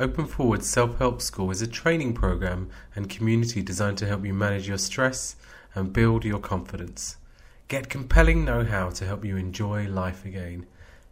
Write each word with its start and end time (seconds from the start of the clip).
Open 0.00 0.24
Forward 0.24 0.64
Self 0.64 0.96
Help 0.96 1.20
School 1.20 1.50
is 1.50 1.60
a 1.60 1.66
training 1.66 2.14
program 2.14 2.70
and 2.96 3.10
community 3.10 3.60
designed 3.60 3.98
to 3.98 4.06
help 4.06 4.24
you 4.24 4.32
manage 4.32 4.66
your 4.66 4.78
stress 4.78 5.36
and 5.74 5.92
build 5.92 6.24
your 6.24 6.38
confidence. 6.38 7.18
Get 7.68 7.90
compelling 7.90 8.42
know 8.42 8.64
how 8.64 8.88
to 8.88 9.04
help 9.04 9.26
you 9.26 9.36
enjoy 9.36 9.86
life 9.88 10.24
again 10.24 10.64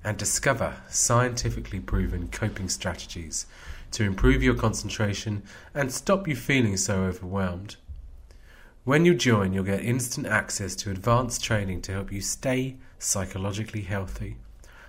and 0.02 0.16
discover 0.16 0.74
scientifically 0.88 1.80
proven 1.80 2.28
coping 2.28 2.70
strategies 2.70 3.44
to 3.90 4.04
improve 4.04 4.42
your 4.42 4.54
concentration 4.54 5.42
and 5.74 5.92
stop 5.92 6.26
you 6.26 6.34
feeling 6.34 6.78
so 6.78 7.02
overwhelmed. 7.02 7.76
When 8.84 9.04
you 9.04 9.14
join, 9.14 9.52
you'll 9.52 9.64
get 9.64 9.84
instant 9.84 10.26
access 10.26 10.74
to 10.76 10.90
advanced 10.90 11.44
training 11.44 11.82
to 11.82 11.92
help 11.92 12.10
you 12.10 12.22
stay 12.22 12.78
psychologically 12.98 13.82
healthy. 13.82 14.38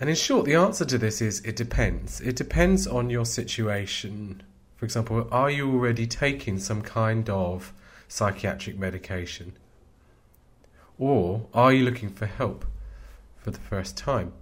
And 0.00 0.08
in 0.08 0.16
short, 0.16 0.46
the 0.46 0.54
answer 0.54 0.86
to 0.86 0.96
this 0.96 1.20
is 1.20 1.40
it 1.40 1.56
depends. 1.56 2.22
It 2.22 2.34
depends 2.34 2.86
on 2.86 3.10
your 3.10 3.26
situation. 3.26 4.42
For 4.76 4.86
example, 4.86 5.28
are 5.30 5.50
you 5.50 5.70
already 5.70 6.06
taking 6.06 6.58
some 6.58 6.80
kind 6.80 7.28
of 7.28 7.74
psychiatric 8.08 8.78
medication? 8.78 9.52
Or 10.98 11.46
are 11.52 11.70
you 11.70 11.84
looking 11.84 12.08
for 12.08 12.24
help 12.24 12.64
for 13.36 13.50
the 13.50 13.58
first 13.58 13.98
time? 13.98 14.32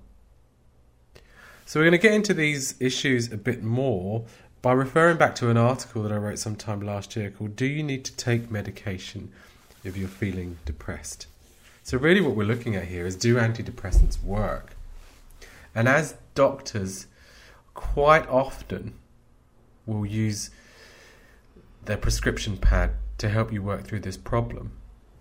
So, 1.67 1.81
we're 1.81 1.91
going 1.91 2.01
to 2.01 2.09
get 2.09 2.15
into 2.15 2.35
these 2.35 2.77
issues 2.81 3.31
a 3.33 3.37
bit 3.37 3.63
more 3.63 4.25
by 4.63 4.73
referring 4.73 5.19
back 5.19 5.35
to 5.37 5.51
an 5.51 5.57
article 5.57 6.05
that 6.05 6.13
I 6.13 6.17
wrote 6.17 6.39
sometime 6.39 6.81
last 6.81 7.17
year 7.17 7.31
called 7.31 7.57
Do 7.57 7.67
You 7.67 7.83
Need 7.83 8.05
to 8.05 8.17
Take 8.17 8.51
Medication 8.51 9.33
If 9.83 9.97
You're 9.97 10.09
Feeling 10.09 10.59
Depressed? 10.65 11.27
So, 11.83 11.99
really, 11.99 12.21
what 12.21 12.37
we're 12.37 12.45
looking 12.45 12.77
at 12.77 12.85
here 12.85 13.05
is 13.05 13.17
do 13.17 13.37
antidepressants 13.37 14.23
work? 14.23 14.78
And 15.79 15.87
as 15.87 16.17
doctors, 16.35 17.07
quite 17.73 18.29
often 18.29 18.95
will 19.87 20.05
use 20.05 20.51
their 21.85 21.97
prescription 21.97 22.57
pad 22.57 22.95
to 23.19 23.29
help 23.29 23.53
you 23.53 23.63
work 23.63 23.85
through 23.85 24.01
this 24.01 24.17
problem, 24.17 24.73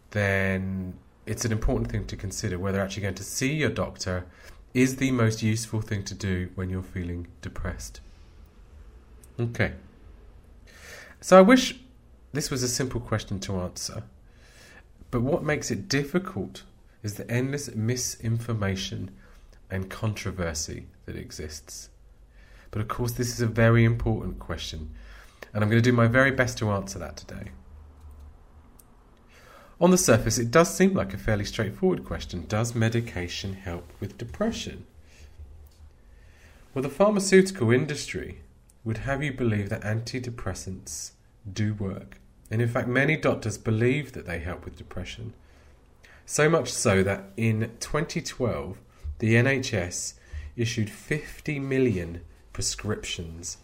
then 0.09 0.95
it's 1.27 1.45
an 1.45 1.51
important 1.51 1.91
thing 1.91 2.07
to 2.07 2.15
consider 2.15 2.57
whether 2.57 2.81
actually 2.81 3.03
going 3.03 3.13
to 3.13 3.23
see 3.23 3.53
your 3.53 3.69
doctor 3.69 4.25
is 4.73 4.95
the 4.95 5.11
most 5.11 5.43
useful 5.43 5.79
thing 5.79 6.01
to 6.05 6.15
do 6.15 6.49
when 6.55 6.71
you're 6.71 6.81
feeling 6.81 7.27
depressed. 7.43 8.01
Okay. 9.39 9.73
So 11.21 11.37
I 11.37 11.41
wish 11.41 11.75
this 12.33 12.49
was 12.49 12.63
a 12.63 12.67
simple 12.67 12.99
question 12.99 13.39
to 13.41 13.59
answer, 13.59 14.01
but 15.11 15.21
what 15.21 15.43
makes 15.43 15.69
it 15.69 15.87
difficult 15.87 16.63
is 17.03 17.13
the 17.13 17.29
endless 17.29 17.75
misinformation 17.75 19.11
and 19.69 19.89
controversy 19.89 20.87
that 21.05 21.15
exists. 21.15 21.89
But 22.71 22.81
of 22.81 22.87
course, 22.87 23.13
this 23.13 23.29
is 23.29 23.41
a 23.41 23.47
very 23.47 23.83
important 23.83 24.39
question, 24.39 24.93
and 25.53 25.63
I'm 25.63 25.69
going 25.69 25.81
to 25.81 25.89
do 25.89 25.95
my 25.95 26.07
very 26.07 26.31
best 26.31 26.57
to 26.59 26.71
answer 26.71 26.99
that 26.99 27.17
today. 27.17 27.51
On 29.79 29.91
the 29.91 29.97
surface, 29.97 30.39
it 30.39 30.49
does 30.49 30.75
seem 30.75 30.93
like 30.93 31.13
a 31.13 31.17
fairly 31.17 31.45
straightforward 31.45 32.03
question 32.03 32.45
Does 32.47 32.73
medication 32.73 33.53
help 33.53 33.91
with 33.99 34.17
depression? 34.17 34.85
Well, 36.73 36.81
the 36.81 36.89
pharmaceutical 36.89 37.71
industry 37.71 38.41
would 38.83 38.99
have 38.99 39.23
you 39.23 39.33
believe 39.33 39.69
that 39.69 39.81
antidepressants 39.81 41.11
do 41.51 41.73
work. 41.73 42.19
And 42.49 42.61
in 42.61 42.67
fact, 42.69 42.87
many 42.87 43.17
doctors 43.17 43.57
believe 43.57 44.13
that 44.13 44.25
they 44.25 44.39
help 44.39 44.63
with 44.65 44.77
depression. 44.77 45.33
So 46.25 46.49
much 46.49 46.71
so 46.71 47.03
that 47.03 47.31
in 47.35 47.71
2012, 47.79 48.79
the 49.19 49.35
NHS 49.35 50.13
issued 50.55 50.89
50 50.89 51.59
million 51.59 52.21
prescriptions 52.53 53.57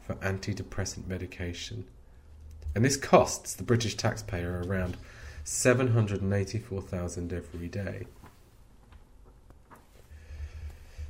for 0.00 0.14
antidepressant 0.16 1.06
medication. 1.06 1.84
And 2.74 2.84
this 2.84 2.96
costs 2.96 3.54
the 3.54 3.62
British 3.62 3.96
taxpayer 3.96 4.62
around 4.66 4.96
784,000 5.44 7.32
every 7.32 7.68
day. 7.68 8.06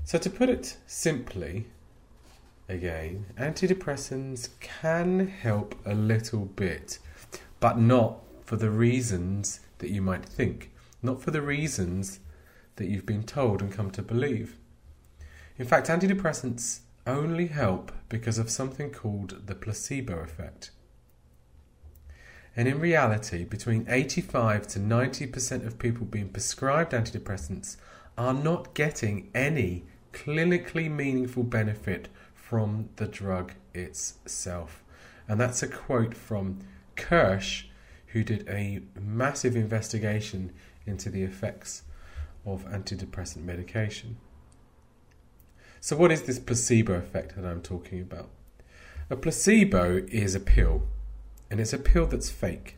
So 0.04 0.18
to 0.18 0.30
put 0.30 0.48
it 0.48 0.76
simply, 0.86 1.66
again, 2.68 3.26
antidepressants 3.36 4.48
can 4.60 5.28
help 5.28 5.74
a 5.84 5.94
little 5.94 6.46
bit, 6.46 6.98
but 7.60 7.78
not 7.78 8.20
for 8.42 8.56
the 8.56 8.70
reasons 8.70 9.60
that 9.78 9.90
you 9.90 10.00
might 10.00 10.24
think. 10.24 10.70
Not 11.02 11.20
for 11.20 11.30
the 11.30 11.42
reasons 11.42 12.20
that 12.78 12.88
you've 12.88 13.06
been 13.06 13.24
told 13.24 13.60
and 13.60 13.72
come 13.72 13.90
to 13.92 14.02
believe. 14.02 14.56
In 15.58 15.66
fact, 15.66 15.88
antidepressants 15.88 16.80
only 17.06 17.48
help 17.48 17.92
because 18.08 18.38
of 18.38 18.50
something 18.50 18.90
called 18.90 19.46
the 19.46 19.54
placebo 19.54 20.18
effect. 20.20 20.70
And 22.56 22.66
in 22.66 22.80
reality, 22.80 23.44
between 23.44 23.86
85 23.88 24.66
to 24.68 24.78
90% 24.80 25.66
of 25.66 25.78
people 25.78 26.06
being 26.06 26.28
prescribed 26.28 26.92
antidepressants 26.92 27.76
are 28.16 28.34
not 28.34 28.74
getting 28.74 29.30
any 29.34 29.84
clinically 30.12 30.90
meaningful 30.90 31.44
benefit 31.44 32.08
from 32.34 32.88
the 32.96 33.06
drug 33.06 33.52
itself. 33.74 34.82
And 35.28 35.40
that's 35.40 35.62
a 35.62 35.68
quote 35.68 36.14
from 36.14 36.58
Kirsch, 36.96 37.66
who 38.08 38.24
did 38.24 38.48
a 38.48 38.80
massive 38.98 39.54
investigation 39.54 40.52
into 40.86 41.10
the 41.10 41.22
effects 41.22 41.82
of 42.52 42.64
antidepressant 42.66 43.44
medication. 43.44 44.16
So, 45.80 45.96
what 45.96 46.10
is 46.10 46.22
this 46.22 46.38
placebo 46.38 46.94
effect 46.94 47.36
that 47.36 47.44
I'm 47.44 47.62
talking 47.62 48.00
about? 48.00 48.30
A 49.10 49.16
placebo 49.16 50.04
is 50.08 50.34
a 50.34 50.40
pill, 50.40 50.82
and 51.50 51.60
it's 51.60 51.72
a 51.72 51.78
pill 51.78 52.06
that's 52.06 52.30
fake. 52.30 52.76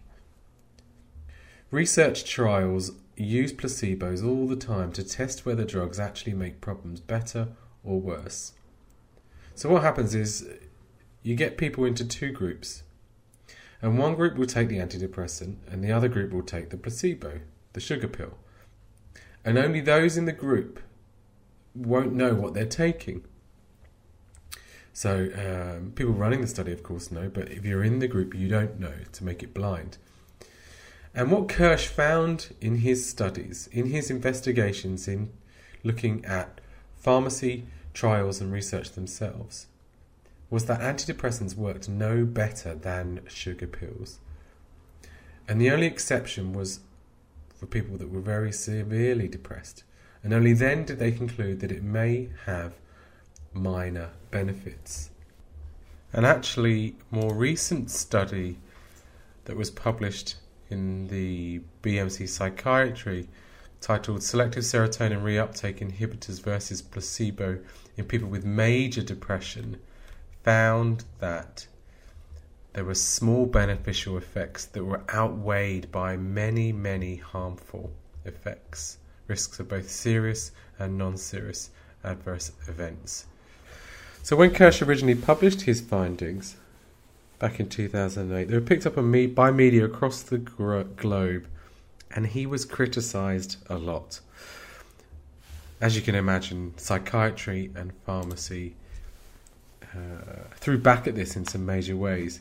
Research 1.70 2.24
trials 2.24 2.92
use 3.16 3.52
placebos 3.52 4.26
all 4.26 4.46
the 4.46 4.56
time 4.56 4.92
to 4.92 5.02
test 5.02 5.46
whether 5.46 5.64
drugs 5.64 5.98
actually 5.98 6.34
make 6.34 6.60
problems 6.60 7.00
better 7.00 7.48
or 7.84 8.00
worse. 8.00 8.52
So, 9.54 9.70
what 9.70 9.82
happens 9.82 10.14
is 10.14 10.46
you 11.22 11.34
get 11.34 11.58
people 11.58 11.84
into 11.84 12.04
two 12.04 12.32
groups, 12.32 12.82
and 13.80 13.98
one 13.98 14.14
group 14.14 14.36
will 14.36 14.46
take 14.46 14.68
the 14.68 14.78
antidepressant, 14.78 15.56
and 15.70 15.82
the 15.82 15.92
other 15.92 16.08
group 16.08 16.32
will 16.32 16.42
take 16.42 16.68
the 16.68 16.76
placebo, 16.76 17.40
the 17.72 17.80
sugar 17.80 18.08
pill 18.08 18.34
and 19.44 19.58
only 19.58 19.80
those 19.80 20.16
in 20.16 20.24
the 20.24 20.32
group 20.32 20.80
won't 21.74 22.12
know 22.12 22.34
what 22.34 22.54
they're 22.54 22.66
taking. 22.66 23.24
So, 24.92 25.28
um, 25.34 25.92
people 25.92 26.12
running 26.12 26.40
the 26.40 26.46
study, 26.46 26.72
of 26.72 26.82
course, 26.82 27.10
know, 27.10 27.28
but 27.28 27.50
if 27.50 27.64
you're 27.64 27.84
in 27.84 28.00
the 28.00 28.08
group, 28.08 28.34
you 28.34 28.48
don't 28.48 28.78
know 28.78 28.94
to 29.12 29.24
make 29.24 29.42
it 29.42 29.54
blind. 29.54 29.98
And 31.14 31.30
what 31.30 31.48
Kirsch 31.48 31.86
found 31.86 32.54
in 32.60 32.76
his 32.76 33.08
studies, 33.08 33.68
in 33.72 33.86
his 33.86 34.10
investigations, 34.10 35.08
in 35.08 35.30
looking 35.82 36.24
at 36.24 36.60
pharmacy 36.96 37.66
trials 37.94 38.40
and 38.40 38.52
research 38.52 38.92
themselves 38.92 39.66
was 40.50 40.66
that 40.66 40.80
antidepressants 40.80 41.54
worked 41.54 41.88
no 41.88 42.24
better 42.24 42.74
than 42.74 43.20
sugar 43.28 43.66
pills. 43.66 44.18
And 45.48 45.60
the 45.60 45.70
only 45.70 45.86
exception 45.86 46.52
was 46.52 46.80
for 47.60 47.66
people 47.66 47.98
that 47.98 48.10
were 48.10 48.20
very 48.20 48.50
severely 48.50 49.28
depressed. 49.28 49.84
And 50.24 50.32
only 50.32 50.54
then 50.54 50.84
did 50.86 50.98
they 50.98 51.12
conclude 51.12 51.60
that 51.60 51.70
it 51.70 51.82
may 51.82 52.30
have 52.46 52.72
minor 53.52 54.08
benefits. 54.30 55.10
An 56.14 56.24
actually 56.24 56.96
more 57.10 57.34
recent 57.34 57.90
study 57.90 58.56
that 59.44 59.56
was 59.58 59.70
published 59.70 60.36
in 60.70 61.08
the 61.08 61.60
BMC 61.82 62.26
Psychiatry 62.26 63.28
titled 63.82 64.22
Selective 64.22 64.64
Serotonin 64.64 65.22
Reuptake 65.22 65.80
Inhibitors 65.80 66.40
versus 66.40 66.80
Placebo 66.80 67.58
in 67.98 68.06
People 68.06 68.28
with 68.28 68.44
Major 68.44 69.02
Depression 69.02 69.78
found 70.42 71.04
that 71.18 71.66
there 72.72 72.84
were 72.84 72.94
small 72.94 73.46
beneficial 73.46 74.16
effects 74.16 74.64
that 74.66 74.84
were 74.84 75.02
outweighed 75.12 75.90
by 75.90 76.16
many, 76.16 76.72
many 76.72 77.16
harmful 77.16 77.90
effects, 78.24 78.98
risks 79.26 79.58
of 79.58 79.68
both 79.68 79.90
serious 79.90 80.52
and 80.78 80.96
non 80.96 81.16
serious 81.16 81.70
adverse 82.04 82.52
events. 82.68 83.26
So, 84.22 84.36
when 84.36 84.52
Kirsch 84.52 84.82
originally 84.82 85.14
published 85.14 85.62
his 85.62 85.80
findings 85.80 86.56
back 87.38 87.58
in 87.58 87.68
2008, 87.68 88.48
they 88.48 88.54
were 88.54 88.60
picked 88.60 88.86
up 88.86 88.94
by 88.94 89.50
media 89.50 89.84
across 89.84 90.22
the 90.22 90.38
globe, 90.38 91.46
and 92.14 92.26
he 92.26 92.46
was 92.46 92.64
criticised 92.64 93.56
a 93.68 93.78
lot. 93.78 94.20
As 95.80 95.96
you 95.96 96.02
can 96.02 96.14
imagine, 96.14 96.74
psychiatry 96.76 97.70
and 97.74 97.92
pharmacy 98.04 98.74
uh, 99.82 100.44
threw 100.54 100.78
back 100.78 101.06
at 101.06 101.14
this 101.14 101.34
in 101.34 101.46
some 101.46 101.64
major 101.64 101.96
ways. 101.96 102.40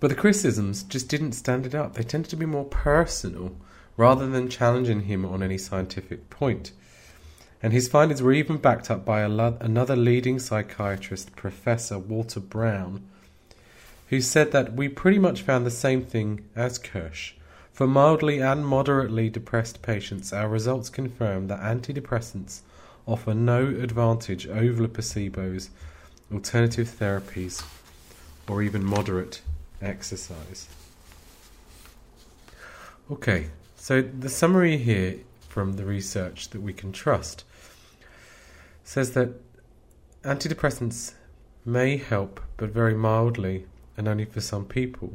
But 0.00 0.08
the 0.08 0.14
criticisms 0.14 0.84
just 0.84 1.08
didn't 1.08 1.32
stand 1.32 1.66
it 1.66 1.74
up. 1.74 1.94
They 1.94 2.04
tended 2.04 2.30
to 2.30 2.36
be 2.36 2.46
more 2.46 2.64
personal 2.64 3.56
rather 3.96 4.28
than 4.28 4.48
challenging 4.48 5.02
him 5.02 5.24
on 5.24 5.42
any 5.42 5.58
scientific 5.58 6.30
point. 6.30 6.70
And 7.60 7.72
his 7.72 7.88
findings 7.88 8.22
were 8.22 8.32
even 8.32 8.58
backed 8.58 8.90
up 8.90 9.04
by 9.04 9.26
lo- 9.26 9.58
another 9.60 9.96
leading 9.96 10.38
psychiatrist, 10.38 11.34
Professor 11.34 11.98
Walter 11.98 12.38
Brown, 12.38 13.02
who 14.08 14.20
said 14.20 14.52
that 14.52 14.74
we 14.74 14.88
pretty 14.88 15.18
much 15.18 15.42
found 15.42 15.66
the 15.66 15.70
same 15.70 16.02
thing 16.02 16.44
as 16.54 16.78
Kirsch. 16.78 17.34
For 17.72 17.88
mildly 17.88 18.40
and 18.40 18.64
moderately 18.64 19.28
depressed 19.28 19.82
patients, 19.82 20.32
our 20.32 20.48
results 20.48 20.88
confirm 20.88 21.48
that 21.48 21.60
antidepressants 21.60 22.60
offer 23.06 23.34
no 23.34 23.66
advantage 23.66 24.46
over 24.46 24.86
placebos, 24.86 25.70
alternative 26.32 26.94
therapies, 26.98 27.64
or 28.48 28.62
even 28.62 28.84
moderate 28.84 29.42
exercise. 29.80 30.68
Okay, 33.10 33.48
so 33.76 34.02
the 34.02 34.28
summary 34.28 34.76
here 34.76 35.16
from 35.48 35.74
the 35.74 35.84
research 35.84 36.50
that 36.50 36.60
we 36.60 36.72
can 36.72 36.92
trust 36.92 37.44
says 38.84 39.12
that 39.12 39.30
antidepressants 40.22 41.14
may 41.64 41.96
help, 41.96 42.40
but 42.56 42.70
very 42.70 42.94
mildly 42.94 43.66
and 43.96 44.08
only 44.08 44.24
for 44.24 44.40
some 44.40 44.64
people. 44.64 45.14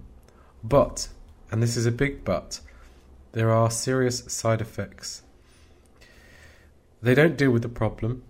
But, 0.63 1.10
and 1.51 1.62
this 1.62 1.77
is 1.77 1.86
a 1.86 1.92
big 1.92 2.24
but, 2.24 2.60
there 3.33 3.51
are 3.51 3.69
serious 3.69 4.24
side 4.27 4.62
effects 4.62 5.24
they 7.04 7.13
don't 7.13 7.36
deal 7.36 7.51
with 7.51 7.63
the 7.63 7.69
problem, 7.69 8.24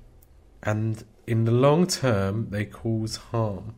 and 0.63 1.03
in 1.27 1.45
the 1.45 1.51
long 1.51 1.85
term, 1.85 2.49
they 2.49 2.65
cause 2.65 3.17
harm. 3.17 3.75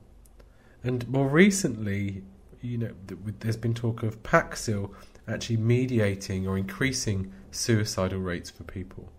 And 0.86 1.06
more 1.10 1.28
recently, 1.28 2.24
you 2.66 2.78
know, 2.78 2.92
there's 3.40 3.58
been 3.58 3.74
talk 3.74 4.04
of 4.04 4.22
Paxil 4.24 4.92
actually 5.28 5.58
mediating 5.58 6.48
or 6.48 6.58
increasing 6.58 7.32
suicidal 7.52 8.20
rates 8.20 8.50
for 8.50 8.64
people. 8.64 9.12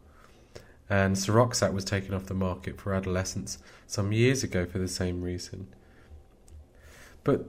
And 0.88 1.16
Seroxat 1.16 1.72
was 1.72 1.84
taken 1.84 2.14
off 2.14 2.26
the 2.26 2.34
market 2.34 2.80
for 2.80 2.94
adolescents 2.94 3.58
some 3.86 4.12
years 4.12 4.44
ago 4.44 4.66
for 4.66 4.78
the 4.78 4.88
same 4.88 5.22
reason. 5.22 5.68
But 7.24 7.48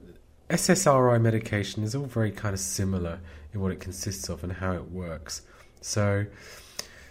SSRI 0.50 1.20
medication 1.20 1.84
is 1.84 1.94
all 1.94 2.06
very 2.06 2.32
kind 2.32 2.52
of 2.52 2.60
similar 2.60 3.20
in 3.52 3.60
what 3.60 3.70
it 3.70 3.80
consists 3.80 4.28
of 4.28 4.42
and 4.42 4.54
how 4.54 4.72
it 4.72 4.90
works. 4.90 5.42
So 5.80 6.26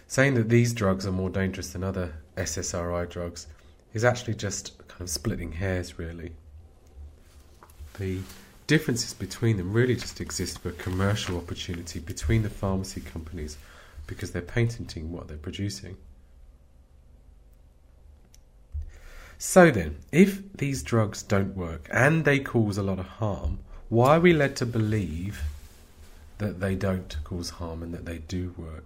saying 0.06 0.34
that 0.34 0.48
these 0.48 0.74
drugs 0.74 1.06
are 1.06 1.12
more 1.12 1.30
dangerous 1.30 1.70
than 1.70 1.82
other 1.82 2.14
SSRI 2.36 3.08
drugs 3.08 3.46
is 3.94 4.04
actually 4.04 4.34
just 4.34 4.76
kind 4.88 5.00
of 5.02 5.08
splitting 5.08 5.52
hairs, 5.52 5.98
really. 5.98 6.32
The 7.98 8.20
differences 8.68 9.14
between 9.14 9.56
them 9.56 9.72
really 9.72 9.96
just 9.96 10.20
exist 10.20 10.60
for 10.60 10.70
commercial 10.70 11.36
opportunity 11.36 11.98
between 11.98 12.42
the 12.42 12.50
pharmacy 12.50 13.00
companies 13.00 13.56
because 14.06 14.30
they're 14.30 14.42
patenting 14.42 15.10
what 15.10 15.26
they're 15.26 15.36
producing. 15.36 15.96
So 19.38 19.70
then, 19.70 19.96
if 20.12 20.52
these 20.52 20.82
drugs 20.82 21.22
don't 21.22 21.56
work 21.56 21.88
and 21.92 22.24
they 22.24 22.38
cause 22.38 22.76
a 22.76 22.82
lot 22.82 22.98
of 22.98 23.06
harm, 23.06 23.60
why 23.88 24.16
are 24.16 24.20
we 24.20 24.32
led 24.32 24.54
to 24.56 24.66
believe 24.66 25.42
that 26.38 26.60
they 26.60 26.74
don't 26.74 27.16
cause 27.24 27.50
harm 27.50 27.82
and 27.82 27.94
that 27.94 28.04
they 28.04 28.18
do 28.18 28.54
work? 28.58 28.84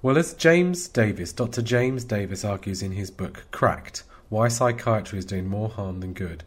Well, 0.00 0.16
as 0.16 0.34
James 0.34 0.88
Davies, 0.88 1.32
Dr. 1.32 1.62
James 1.62 2.04
Davies 2.04 2.44
argues 2.44 2.82
in 2.82 2.92
his 2.92 3.10
book 3.10 3.44
Cracked 3.50 4.04
Why 4.30 4.48
Psychiatry 4.48 5.18
is 5.18 5.24
Doing 5.24 5.48
More 5.48 5.68
Harm 5.68 6.00
Than 6.00 6.12
Good, 6.12 6.44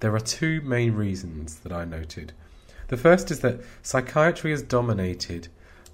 there 0.00 0.14
are 0.14 0.20
two 0.20 0.60
main 0.60 0.94
reasons 0.94 1.56
that 1.60 1.72
I 1.72 1.84
noted. 1.84 2.32
The 2.88 2.96
first 2.96 3.30
is 3.30 3.40
that 3.40 3.60
psychiatry 3.82 4.52
is 4.52 4.62
dominated 4.62 5.48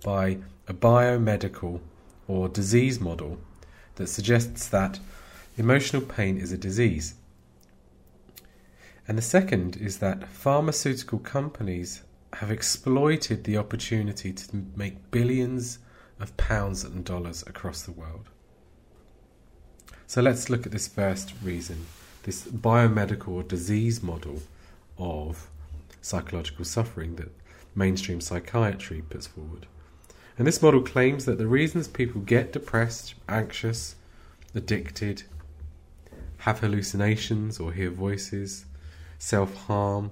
by 0.05 0.39
a 0.69 0.75
biomedical 0.75 1.81
or 2.29 2.49
disease 2.49 3.01
model 3.01 3.39
that 3.97 4.09
suggests 4.09 4.69
that 4.69 5.01
emotional 5.57 6.03
pain 6.03 6.39
is 6.39 6.53
a 6.53 6.59
disease. 6.59 7.15
And 9.07 9.19
the 9.19 9.23
second 9.23 9.77
is 9.77 9.99
that 9.99 10.29
pharmaceutical 10.29 11.19
companies 11.19 12.03
have 12.35 12.51
exploited 12.51 13.45
the 13.45 13.57
opportunity 13.57 14.33
to 14.33 14.65
make 14.75 15.11
billions 15.11 15.79
of 16.19 16.37
pounds 16.37 16.85
and 16.85 17.05
dollars 17.05 17.45
across 17.47 17.83
the 17.83 17.93
world. 17.93 18.29
So 20.07 20.23
let's 20.23 20.49
look 20.49 20.67
at 20.67 20.73
this 20.73 20.89
first 20.89 21.33
reason 21.43 21.87
this 22.25 22.45
biomedical 22.45 23.47
disease 23.47 24.03
model 24.03 24.43
of 24.99 25.49
psychological 26.03 26.65
suffering 26.65 27.17
that 27.17 27.31
mainstream 27.75 28.21
psychiatry 28.21 29.03
puts 29.09 29.27
forward. 29.27 29.67
And 30.37 30.47
this 30.47 30.61
model 30.61 30.83
claims 30.83 31.27
that 31.27 31.39
the 31.39 31.47
reasons 31.47 31.87
people 31.87 32.21
get 32.21 32.53
depressed, 32.53 33.15
anxious, 33.29 33.95
addicted, 34.55 35.23
have 36.39 36.61
hallucinations 36.61 37.61
or 37.61 37.73
hear 37.73 37.91
voices, 37.91 38.65
self 39.19 39.55
harm, 39.67 40.11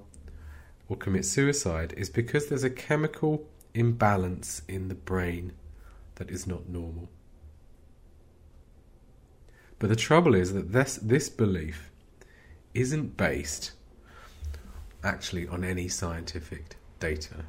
or 0.89 0.97
commit 0.97 1.25
suicide 1.25 1.95
is 1.97 2.09
because 2.09 2.47
there's 2.49 2.65
a 2.65 2.71
chemical 2.71 3.47
imbalance 3.75 4.63
in 4.69 4.89
the 4.89 4.95
brain 4.95 5.53
that 6.17 6.31
is 6.31 6.47
not 6.47 6.69
normal. 6.69 7.09
But 9.79 9.89
the 9.89 9.97
trouble 9.97 10.35
is 10.35 10.53
that 10.53 10.73
this, 10.73 10.97
this 10.97 11.29
belief 11.29 11.91
isn't 12.75 13.17
based 13.17 13.73
actually 15.05 15.47
on 15.49 15.65
any 15.65 15.89
scientific 15.89 16.77
data. 17.01 17.45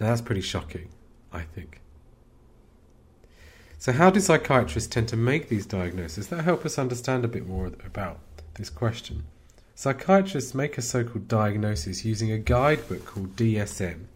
Now 0.00 0.08
that's 0.08 0.20
pretty 0.20 0.40
shocking, 0.40 0.88
I 1.32 1.42
think. 1.42 1.80
So, 3.80 3.92
how 3.92 4.10
do 4.10 4.18
psychiatrists 4.18 4.92
tend 4.92 5.08
to 5.08 5.16
make 5.16 5.48
these 5.48 5.64
diagnoses 5.64 6.28
that 6.28 6.42
help 6.44 6.66
us 6.66 6.78
understand 6.78 7.24
a 7.24 7.28
bit 7.28 7.46
more 7.46 7.66
about 7.66 8.18
this 8.54 8.70
question? 8.70 9.24
Psychiatrists 9.76 10.54
make 10.54 10.76
a 10.76 10.82
so 10.82 11.04
called 11.04 11.28
diagnosis 11.28 12.04
using 12.04 12.32
a 12.32 12.38
guidebook 12.38 13.04
called 13.04 13.36
DSM, 13.36 14.06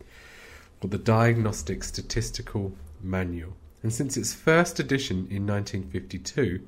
or 0.80 0.88
the 0.88 0.98
Diagnostic 0.98 1.84
Statistical 1.84 2.72
Manual. 3.00 3.52
And 3.84 3.92
since 3.92 4.16
its 4.16 4.34
first 4.34 4.80
edition 4.80 5.28
in 5.30 5.46
1952, 5.46 6.60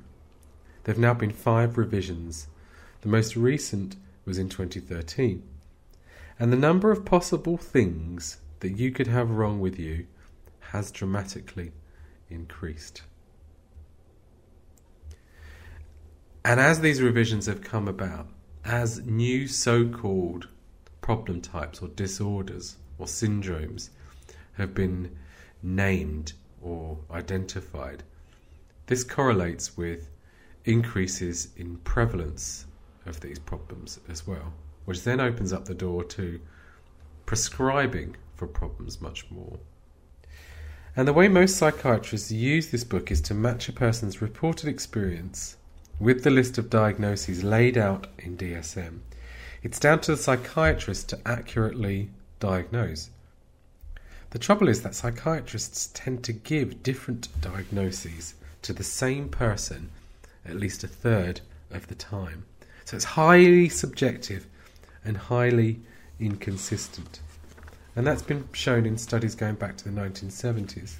there 0.85 0.93
have 0.93 1.01
now 1.01 1.15
been 1.15 1.31
five 1.31 1.79
revisions. 1.79 2.47
The 3.01 3.09
most 3.09 3.35
recent 3.35 3.95
was 4.23 4.37
in 4.37 4.49
2013. 4.49 5.41
And 6.37 6.53
the 6.53 6.57
number 6.57 6.91
of 6.91 7.05
possible 7.05 7.57
things 7.57 8.37
that 8.59 8.77
you 8.77 8.91
could 8.91 9.07
have 9.07 9.31
wrong 9.31 9.59
with 9.59 9.79
you 9.79 10.05
has 10.71 10.91
dramatically 10.91 11.71
increased. 12.29 13.01
And 16.43 16.59
as 16.59 16.81
these 16.81 17.01
revisions 17.01 17.47
have 17.47 17.61
come 17.61 17.87
about, 17.87 18.27
as 18.63 19.03
new 19.07 19.47
so 19.47 19.87
called 19.87 20.49
problem 21.01 21.41
types 21.41 21.81
or 21.81 21.87
disorders 21.87 22.75
or 22.99 23.07
syndromes 23.07 23.89
have 24.53 24.75
been 24.75 25.17
named 25.63 26.33
or 26.61 26.99
identified, 27.09 28.03
this 28.85 29.03
correlates 29.03 29.75
with 29.75 30.09
increases 30.65 31.49
in 31.57 31.77
prevalence 31.77 32.65
of 33.05 33.21
these 33.21 33.39
problems 33.39 33.99
as 34.09 34.27
well, 34.27 34.53
which 34.85 35.03
then 35.03 35.19
opens 35.19 35.53
up 35.53 35.65
the 35.65 35.73
door 35.73 36.03
to 36.03 36.39
prescribing 37.25 38.15
for 38.35 38.47
problems 38.47 38.99
much 38.99 39.29
more. 39.31 39.57
And 40.95 41.07
the 41.07 41.13
way 41.13 41.27
most 41.27 41.57
psychiatrists 41.57 42.31
use 42.31 42.71
this 42.71 42.83
book 42.83 43.11
is 43.11 43.21
to 43.21 43.33
match 43.33 43.67
a 43.67 43.73
person's 43.73 44.21
reported 44.21 44.69
experience 44.69 45.57
with 45.99 46.23
the 46.23 46.29
list 46.29 46.57
of 46.57 46.69
diagnoses 46.69 47.43
laid 47.43 47.77
out 47.77 48.07
in 48.17 48.37
DSM. 48.37 48.99
It's 49.61 49.79
down 49.79 50.01
to 50.01 50.11
the 50.11 50.21
psychiatrist 50.21 51.09
to 51.09 51.19
accurately 51.25 52.09
diagnose. 52.39 53.09
The 54.31 54.39
trouble 54.39 54.67
is 54.67 54.83
that 54.83 54.95
psychiatrists 54.95 55.89
tend 55.93 56.23
to 56.25 56.33
give 56.33 56.83
different 56.83 57.29
diagnoses 57.41 58.35
to 58.61 58.73
the 58.73 58.83
same 58.83 59.29
person 59.29 59.89
at 60.45 60.55
least 60.55 60.83
a 60.83 60.87
third 60.87 61.41
of 61.71 61.87
the 61.87 61.95
time. 61.95 62.45
So 62.85 62.95
it's 62.95 63.05
highly 63.05 63.69
subjective 63.69 64.47
and 65.03 65.17
highly 65.17 65.79
inconsistent. 66.19 67.19
And 67.95 68.05
that's 68.05 68.21
been 68.21 68.47
shown 68.51 68.85
in 68.85 68.97
studies 68.97 69.35
going 69.35 69.55
back 69.55 69.77
to 69.77 69.85
the 69.85 70.01
1970s. 70.01 70.95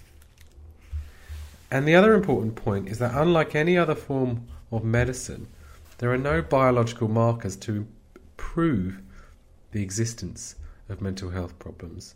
And 1.70 1.88
the 1.88 1.96
other 1.96 2.14
important 2.14 2.56
point 2.56 2.88
is 2.88 3.00
that, 3.00 3.14
unlike 3.14 3.56
any 3.56 3.78
other 3.78 3.96
form 3.96 4.48
of 4.72 4.84
medicine, 4.84 5.48
there 5.98 6.12
are 6.12 6.18
no 6.18 6.42
biological 6.42 7.08
markers 7.08 7.56
to 7.58 7.88
prove 8.38 9.02
the 9.72 9.82
existence 9.82 10.56
of 10.90 11.02
mental 11.02 11.30
health 11.30 11.58
problems. 11.60 12.16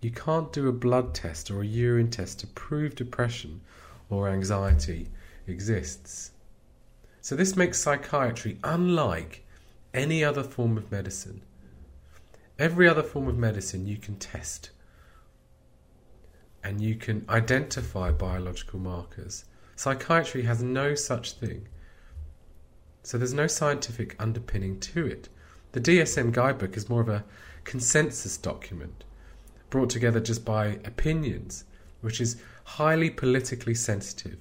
You 0.00 0.10
can't 0.10 0.52
do 0.52 0.68
a 0.68 0.72
blood 0.72 1.14
test 1.14 1.50
or 1.50 1.62
a 1.62 1.66
urine 1.66 2.10
test 2.10 2.40
to 2.40 2.46
prove 2.46 2.94
depression 2.94 3.60
or 4.08 4.28
anxiety 4.28 5.08
exists. 5.46 6.32
So, 7.20 7.36
this 7.36 7.56
makes 7.56 7.78
psychiatry 7.78 8.58
unlike 8.64 9.44
any 9.92 10.24
other 10.24 10.42
form 10.42 10.76
of 10.76 10.90
medicine. 10.90 11.42
Every 12.58 12.88
other 12.88 13.02
form 13.02 13.28
of 13.28 13.36
medicine 13.36 13.86
you 13.86 13.96
can 13.96 14.16
test 14.16 14.70
and 16.62 16.80
you 16.80 16.94
can 16.94 17.24
identify 17.28 18.10
biological 18.10 18.78
markers. 18.78 19.44
Psychiatry 19.76 20.42
has 20.42 20.62
no 20.62 20.94
such 20.94 21.32
thing. 21.32 21.68
So 23.02 23.16
there's 23.16 23.32
no 23.32 23.46
scientific 23.46 24.14
underpinning 24.18 24.78
to 24.80 25.06
it. 25.06 25.28
The 25.72 25.80
DSM 25.80 26.32
guidebook 26.32 26.76
is 26.76 26.88
more 26.88 27.00
of 27.00 27.08
a 27.08 27.24
consensus 27.64 28.36
document 28.36 29.04
brought 29.70 29.88
together 29.88 30.20
just 30.20 30.44
by 30.44 30.78
opinions, 30.84 31.64
which 32.00 32.20
is 32.20 32.36
highly 32.64 33.08
politically 33.08 33.74
sensitive. 33.74 34.38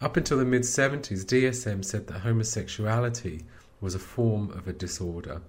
Up 0.00 0.16
until 0.16 0.38
the 0.38 0.44
mid 0.44 0.62
70s, 0.62 1.24
DSM 1.24 1.84
said 1.84 2.06
that 2.06 2.20
homosexuality 2.20 3.44
was 3.80 3.94
a 3.94 3.98
form 3.98 4.50
of 4.50 4.66
a 4.66 4.72
disorder. 4.72 5.42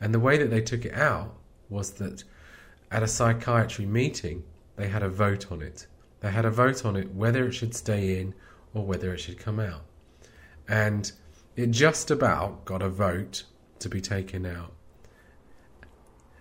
And 0.00 0.14
the 0.14 0.20
way 0.20 0.38
that 0.38 0.50
they 0.50 0.62
took 0.62 0.84
it 0.84 0.94
out 0.94 1.34
was 1.68 1.92
that 1.92 2.24
at 2.90 3.02
a 3.02 3.08
psychiatry 3.08 3.86
meeting, 3.86 4.44
they 4.76 4.88
had 4.88 5.02
a 5.02 5.08
vote 5.08 5.52
on 5.52 5.62
it. 5.62 5.86
They 6.20 6.30
had 6.30 6.44
a 6.44 6.50
vote 6.50 6.84
on 6.84 6.96
it 6.96 7.14
whether 7.14 7.46
it 7.46 7.52
should 7.52 7.74
stay 7.74 8.20
in 8.20 8.34
or 8.72 8.86
whether 8.86 9.12
it 9.12 9.18
should 9.18 9.38
come 9.38 9.60
out. 9.60 9.82
And 10.66 11.12
it 11.54 11.70
just 11.70 12.10
about 12.10 12.64
got 12.64 12.80
a 12.80 12.88
vote 12.88 13.44
to 13.80 13.88
be 13.88 14.00
taken 14.00 14.46
out. 14.46 14.72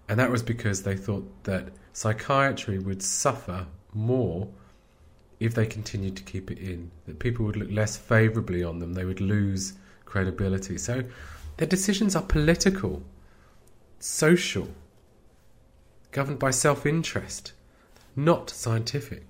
And 0.08 0.20
that 0.20 0.32
was 0.32 0.44
because 0.44 0.84
they 0.84 0.96
thought 0.96 1.44
that 1.44 1.70
psychiatry 1.94 2.80
would 2.80 3.04
suffer 3.04 3.68
more 3.94 4.48
if 5.42 5.56
they 5.56 5.66
continued 5.66 6.16
to 6.18 6.24
keep 6.24 6.52
it 6.52 6.60
in, 6.60 6.92
that 7.08 7.18
people 7.18 7.44
would 7.46 7.58
look 7.58 7.72
less 7.72 7.98
favourably 7.98 8.64
on 8.64 8.78
them, 8.78 8.94
they 8.94 9.06
would 9.06 9.20
lose 9.20 9.74
credibility. 10.06 10.78
So 10.78 11.04
their 11.58 11.68
decisions 11.68 12.16
are 12.16 12.22
political 12.22 13.02
social, 14.00 14.68
governed 16.12 16.38
by 16.38 16.52
self 16.52 16.86
interest, 16.86 17.54
not 18.16 18.52
scientific. 18.52 19.24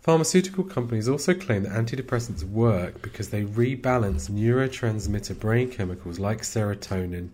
Pharmaceutical 0.00 0.64
companies 0.64 1.08
also 1.08 1.34
claim 1.34 1.64
that 1.64 1.72
antidepressants 1.72 2.42
work 2.42 3.02
because 3.02 3.30
they 3.30 3.44
rebalance 3.44 4.30
neurotransmitter 4.30 5.38
brain 5.38 5.70
chemicals 5.70 6.18
like 6.18 6.42
serotonin 6.42 7.30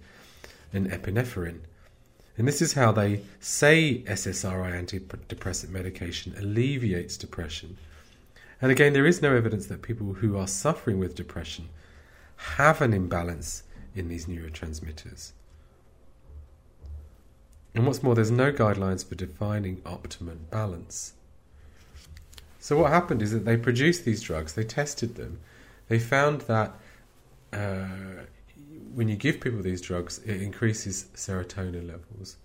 and 0.73 0.91
epinephrine. 0.91 1.61
And 2.39 2.49
this 2.49 2.63
is 2.63 2.73
how 2.73 2.93
they 2.93 3.23
say 3.41 4.03
SSRI 4.07 4.73
antidepressant 4.73 5.69
medication 5.69 6.35
alleviates 6.39 7.17
depression. 7.17 7.77
And 8.61 8.71
again, 8.71 8.93
there 8.93 9.07
is 9.07 9.21
no 9.21 9.35
evidence 9.35 9.67
that 9.67 9.83
people 9.83 10.15
who 10.15 10.39
are 10.39 10.47
suffering 10.47 10.99
with 10.99 11.15
depression 11.15 11.69
have 12.57 12.81
an 12.81 12.93
imbalance 12.93 13.65
in 13.95 14.09
these 14.09 14.27
neurotransmitters. 14.27 15.33
And 17.75 17.87
what's 17.87 18.03
more, 18.03 18.15
there's 18.15 18.31
no 18.31 18.53
guidelines 18.53 19.07
for 19.07 19.15
defining 19.15 19.83
optimum 19.85 20.47
balance. 20.51 21.15
So, 22.59 22.79
what 22.79 22.93
happened 22.93 23.23
is 23.23 23.33
that 23.33 23.45
they 23.45 23.57
produced 23.57 24.05
these 24.05 24.23
drugs, 24.23 24.53
they 24.53 24.65
tested 24.65 25.17
them, 25.17 25.41
they 25.89 25.99
found 25.99 26.43
that 26.43 26.73
uh, 27.53 28.25
when 28.95 29.09
you 29.09 29.17
give 29.17 29.41
people 29.41 29.63
these 29.63 29.81
drugs, 29.81 30.19
it 30.25 30.43
increases 30.43 31.07
serotonin 31.15 31.89
levels. 31.89 32.37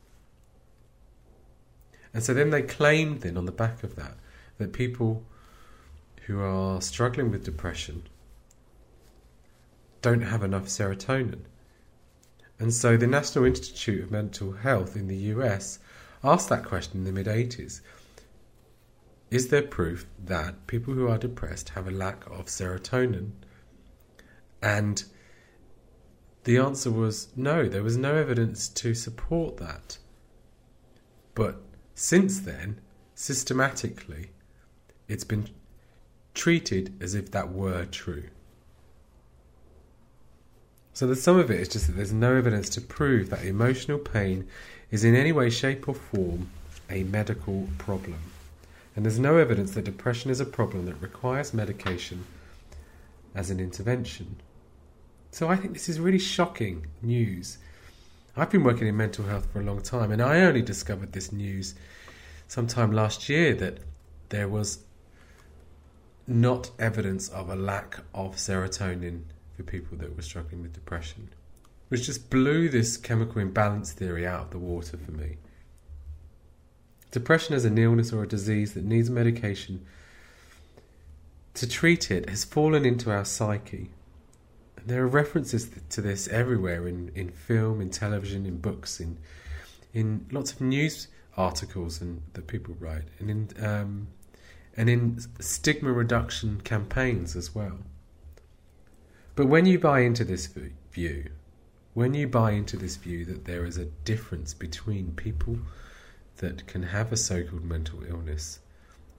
And 2.13 2.23
so 2.23 2.33
then 2.33 2.49
they 2.49 2.61
claimed, 2.61 3.21
then 3.21 3.37
on 3.37 3.45
the 3.45 3.51
back 3.51 3.83
of 3.83 3.95
that, 3.95 4.17
that 4.57 4.73
people 4.73 5.23
who 6.25 6.39
are 6.41 6.81
struggling 6.81 7.31
with 7.31 7.45
depression 7.45 8.03
don't 10.01 10.21
have 10.21 10.43
enough 10.43 10.65
serotonin. 10.65 11.41
And 12.59 12.73
so 12.73 12.97
the 12.97 13.07
National 13.07 13.45
Institute 13.45 14.03
of 14.03 14.11
Mental 14.11 14.53
Health 14.53 14.95
in 14.95 15.07
the 15.07 15.15
US 15.33 15.79
asked 16.23 16.49
that 16.49 16.65
question 16.65 16.99
in 16.99 17.03
the 17.03 17.11
mid 17.11 17.27
80s 17.27 17.81
Is 19.29 19.49
there 19.49 19.61
proof 19.61 20.07
that 20.25 20.65
people 20.67 20.93
who 20.93 21.07
are 21.07 21.17
depressed 21.17 21.69
have 21.69 21.87
a 21.87 21.91
lack 21.91 22.25
of 22.27 22.45
serotonin? 22.45 23.31
And 24.61 25.03
the 26.47 26.57
answer 26.57 26.89
was 26.89 27.27
no, 27.35 27.67
there 27.67 27.83
was 27.83 27.97
no 27.97 28.15
evidence 28.15 28.69
to 28.69 28.93
support 28.93 29.57
that. 29.57 29.97
But 31.35 31.57
since 31.93 32.39
then, 32.39 32.79
systematically, 33.15 34.29
it's 35.09 35.25
been 35.25 35.49
treated 36.33 36.95
as 37.01 37.15
if 37.15 37.31
that 37.31 37.51
were 37.51 37.83
true. 37.83 38.29
So 40.93 41.05
the 41.05 41.17
sum 41.17 41.37
of 41.37 41.51
it 41.51 41.59
is 41.59 41.67
just 41.67 41.87
that 41.87 41.97
there's 41.97 42.13
no 42.13 42.37
evidence 42.37 42.69
to 42.69 42.81
prove 42.81 43.29
that 43.29 43.43
emotional 43.43 43.99
pain 43.99 44.47
is 44.89 45.03
in 45.03 45.15
any 45.15 45.33
way, 45.33 45.49
shape, 45.49 45.89
or 45.89 45.95
form 45.95 46.49
a 46.89 47.03
medical 47.03 47.67
problem. 47.77 48.21
And 48.95 49.03
there's 49.03 49.19
no 49.19 49.35
evidence 49.35 49.71
that 49.71 49.83
depression 49.83 50.31
is 50.31 50.39
a 50.39 50.45
problem 50.45 50.85
that 50.85 51.01
requires 51.01 51.53
medication 51.53 52.25
as 53.35 53.49
an 53.49 53.59
intervention. 53.59 54.37
So 55.37 55.49
I 55.49 55.55
think 55.55 55.73
this 55.73 55.87
is 55.87 55.99
really 55.99 56.17
shocking 56.17 56.87
news. 57.03 57.59
I've 58.35 58.49
been 58.49 58.63
working 58.63 58.87
in 58.87 58.97
mental 58.97 59.23
health 59.25 59.45
for 59.53 59.59
a 59.59 59.63
long 59.63 59.83
time, 59.83 60.11
and 60.11 60.19
I 60.19 60.39
only 60.39 60.63
discovered 60.63 61.13
this 61.13 61.31
news 61.31 61.75
sometime 62.47 62.91
last 62.91 63.29
year 63.29 63.53
that 63.53 63.77
there 64.29 64.47
was 64.47 64.79
not 66.25 66.71
evidence 66.79 67.29
of 67.29 67.51
a 67.51 67.55
lack 67.55 67.99
of 68.15 68.37
serotonin 68.37 69.25
for 69.55 69.61
people 69.61 69.95
that 69.99 70.15
were 70.15 70.23
struggling 70.23 70.63
with 70.63 70.73
depression, 70.73 71.29
which 71.89 72.07
just 72.07 72.31
blew 72.31 72.67
this 72.67 72.97
chemical 72.97 73.39
imbalance 73.39 73.91
theory 73.91 74.25
out 74.25 74.45
of 74.45 74.49
the 74.49 74.57
water 74.57 74.97
for 74.97 75.11
me. 75.11 75.37
Depression 77.11 77.53
as 77.53 77.63
an 77.63 77.77
illness 77.77 78.11
or 78.11 78.23
a 78.23 78.27
disease 78.27 78.73
that 78.73 78.85
needs 78.85 79.11
medication 79.11 79.85
to 81.53 81.69
treat 81.69 82.09
it 82.09 82.27
has 82.27 82.43
fallen 82.43 82.85
into 82.85 83.11
our 83.11 83.23
psyche. 83.23 83.91
There 84.87 85.03
are 85.03 85.07
references 85.07 85.69
to 85.89 86.01
this 86.01 86.29
everywhere 86.29 86.87
in, 86.87 87.11
in 87.13 87.29
film, 87.29 87.81
in 87.81 87.89
television, 87.89 88.45
in 88.45 88.59
books, 88.59 89.01
in 89.01 89.17
in 89.93 90.25
lots 90.31 90.53
of 90.53 90.61
news 90.61 91.09
articles 91.35 91.99
and 91.99 92.21
that 92.33 92.47
people 92.47 92.73
write, 92.79 93.03
and 93.19 93.29
in 93.29 93.49
um, 93.59 94.07
and 94.77 94.89
in 94.89 95.19
stigma 95.41 95.91
reduction 95.91 96.61
campaigns 96.61 97.35
as 97.35 97.53
well. 97.53 97.79
But 99.35 99.47
when 99.47 99.65
you 99.65 99.77
buy 99.77 99.99
into 99.99 100.23
this 100.23 100.47
view, 100.93 101.31
when 101.93 102.13
you 102.13 102.25
buy 102.29 102.51
into 102.51 102.77
this 102.77 102.95
view 102.95 103.25
that 103.25 103.43
there 103.43 103.65
is 103.65 103.77
a 103.77 103.91
difference 104.05 104.53
between 104.53 105.11
people 105.11 105.57
that 106.37 106.65
can 106.65 106.83
have 106.83 107.11
a 107.11 107.17
so 107.17 107.43
called 107.43 107.65
mental 107.65 108.05
illness 108.05 108.59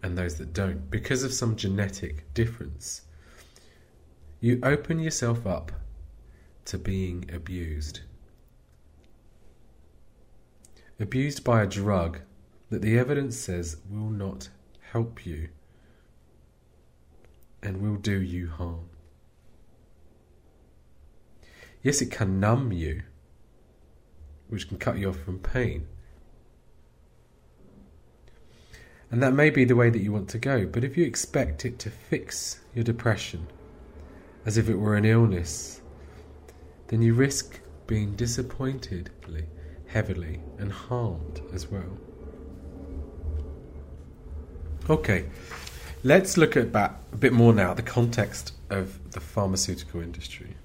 and 0.02 0.16
those 0.16 0.37
that 0.37 0.54
don't, 0.54 0.90
because 0.90 1.25
of 1.25 1.34
some 1.34 1.56
genetic 1.56 2.32
difference, 2.32 3.02
you 4.40 4.61
open 4.62 5.00
yourself 5.00 5.47
up 5.47 5.73
to 6.64 6.78
being 6.78 7.28
abused. 7.33 8.00
abused 11.00 11.45
by 11.45 11.62
a 11.62 11.66
drug 11.66 12.21
that 12.71 12.83
the 12.83 12.99
evidence 12.99 13.37
says 13.37 13.76
will 13.88 14.11
not 14.11 14.49
help 14.92 15.25
you 15.25 15.49
and 17.62 17.80
will 17.80 17.97
do 17.97 18.21
you 18.21 18.49
harm. 18.49 18.88
Yes, 21.83 22.02
it 22.02 22.11
can 22.11 22.40
numb 22.40 22.73
you, 22.73 23.02
which 24.49 24.68
can 24.68 24.78
cut 24.78 24.99
you 24.99 25.09
off 25.09 25.18
from 25.18 25.38
pain. 25.38 25.87
And 29.11 29.23
that 29.23 29.33
may 29.33 29.50
be 29.50 29.64
the 29.64 29.76
way 29.76 29.88
that 29.90 30.02
you 30.02 30.12
want 30.12 30.28
to 30.30 30.38
go, 30.38 30.66
but 30.66 30.85
if 30.85 30.97
you 30.97 31.04
expect 31.04 31.64
it 31.64 31.78
to 31.80 31.90
fix 31.90 32.61
your 32.75 32.85
depression 32.85 33.47
as 34.48 34.56
if 34.56 34.66
it 34.66 34.76
were 34.76 34.96
an 34.96 35.04
illness, 35.04 35.82
then 36.86 37.02
you 37.02 37.12
risk 37.12 37.60
being 37.86 38.16
disappointed 38.16 39.10
heavily 39.88 40.40
and 40.56 40.72
harmed 40.72 41.42
as 41.52 41.70
well. 41.70 41.98
Okay, 44.88 45.26
let's 46.02 46.38
look 46.38 46.56
at 46.56 46.72
that 46.72 46.98
a 47.12 47.16
bit 47.16 47.34
more 47.34 47.52
now, 47.52 47.74
the 47.74 47.82
context 47.82 48.54
of 48.70 49.12
the 49.12 49.20
pharmaceutical 49.20 50.00
industry. 50.00 50.56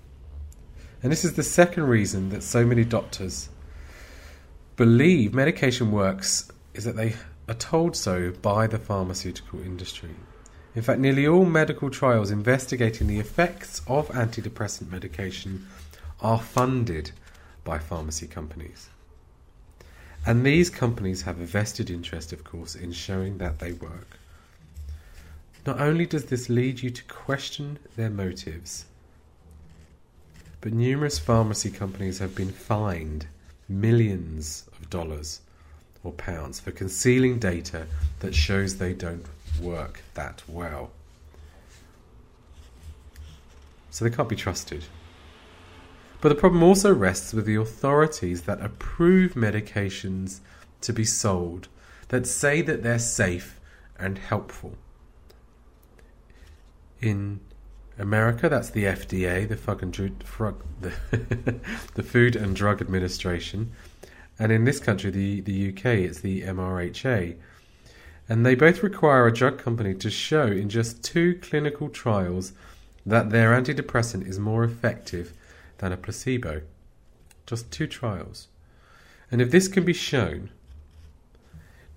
And 1.01 1.11
this 1.11 1.25
is 1.25 1.33
the 1.33 1.43
second 1.43 1.83
reason 1.83 2.29
that 2.29 2.41
so 2.41 2.65
many 2.65 2.85
doctors 2.85 3.49
believe 4.77 5.33
medication 5.33 5.91
works 5.91 6.49
is 6.73 6.85
that 6.85 6.95
they 6.95 7.15
are 7.49 7.53
told 7.53 7.97
so 7.97 8.31
by 8.41 8.65
the 8.65 8.79
pharmaceutical 8.79 9.59
industry. 9.59 10.15
In 10.75 10.81
fact, 10.81 10.99
nearly 10.99 11.27
all 11.27 11.45
medical 11.45 11.89
trials 11.89 12.31
investigating 12.31 13.07
the 13.07 13.19
effects 13.19 13.81
of 13.87 14.09
antidepressant 14.09 14.89
medication 14.89 15.67
are 16.19 16.39
funded 16.39 17.11
by 17.63 17.77
pharmacy 17.77 18.27
companies. 18.27 18.89
And 20.25 20.45
these 20.45 20.69
companies 20.69 21.23
have 21.23 21.39
a 21.39 21.45
vested 21.45 21.89
interest, 21.89 22.33
of 22.33 22.43
course, 22.43 22.75
in 22.75 22.91
showing 22.91 23.37
that 23.37 23.59
they 23.59 23.73
work. 23.73 24.17
Not 25.65 25.79
only 25.79 26.05
does 26.05 26.25
this 26.25 26.49
lead 26.49 26.81
you 26.81 26.89
to 26.89 27.03
question 27.03 27.77
their 27.95 28.09
motives, 28.09 28.85
but 30.61 30.73
numerous 30.73 31.19
pharmacy 31.19 31.69
companies 31.69 32.19
have 32.19 32.35
been 32.35 32.51
fined 32.51 33.27
millions 33.69 34.65
of 34.79 34.89
dollars 34.89 35.41
or 36.03 36.11
pounds 36.13 36.59
for 36.59 36.71
concealing 36.71 37.37
data 37.37 37.85
that 38.19 38.33
shows 38.33 38.77
they 38.77 38.93
don't 38.93 39.25
work 39.61 40.01
that 40.13 40.43
well. 40.47 40.91
So 43.89 44.05
they 44.05 44.11
can't 44.15 44.29
be 44.29 44.35
trusted. 44.35 44.85
But 46.21 46.29
the 46.29 46.35
problem 46.35 46.63
also 46.63 46.93
rests 46.93 47.33
with 47.33 47.45
the 47.45 47.55
authorities 47.55 48.43
that 48.43 48.61
approve 48.61 49.33
medications 49.33 50.39
to 50.81 50.93
be 50.93 51.03
sold, 51.03 51.67
that 52.07 52.25
say 52.25 52.61
that 52.61 52.81
they're 52.81 52.97
safe 52.97 53.59
and 53.99 54.17
helpful. 54.17 54.77
In 57.01 57.41
America, 57.99 58.47
that's 58.49 58.69
the 58.69 58.85
FDA, 58.85 59.47
the, 59.47 59.55
the, 60.81 61.59
the 61.95 62.03
Food 62.03 62.35
and 62.35 62.55
Drug 62.55 62.81
Administration. 62.81 63.71
And 64.39 64.51
in 64.51 64.63
this 64.63 64.79
country, 64.79 65.11
the, 65.11 65.41
the 65.41 65.69
UK, 65.69 65.85
it's 65.85 66.21
the 66.21 66.43
MRHA. 66.43 67.35
And 68.29 68.45
they 68.45 68.55
both 68.55 68.83
require 68.83 69.27
a 69.27 69.33
drug 69.33 69.57
company 69.57 69.93
to 69.95 70.09
show 70.09 70.47
in 70.47 70.69
just 70.69 71.03
two 71.03 71.39
clinical 71.41 71.89
trials 71.89 72.53
that 73.05 73.29
their 73.31 73.51
antidepressant 73.51 74.27
is 74.27 74.39
more 74.39 74.63
effective 74.63 75.33
than 75.79 75.91
a 75.91 75.97
placebo. 75.97 76.61
Just 77.45 77.71
two 77.71 77.87
trials. 77.87 78.47
And 79.29 79.41
if 79.41 79.51
this 79.51 79.67
can 79.67 79.83
be 79.83 79.93
shown, 79.93 80.51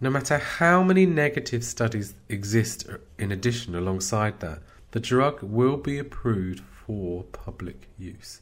no 0.00 0.11
matter 0.11 0.38
how 0.38 0.83
many 0.83 1.06
negative 1.06 1.64
studies 1.64 2.14
exist 2.28 2.87
in 3.19 3.30
addition 3.30 3.75
alongside 3.75 4.41
that, 4.41 4.60
the 4.91 5.00
drug 5.00 5.43
will 5.43 5.76
be 5.76 5.99
approved 5.99 6.60
for 6.60 7.23
public 7.25 7.89
use. 7.99 8.41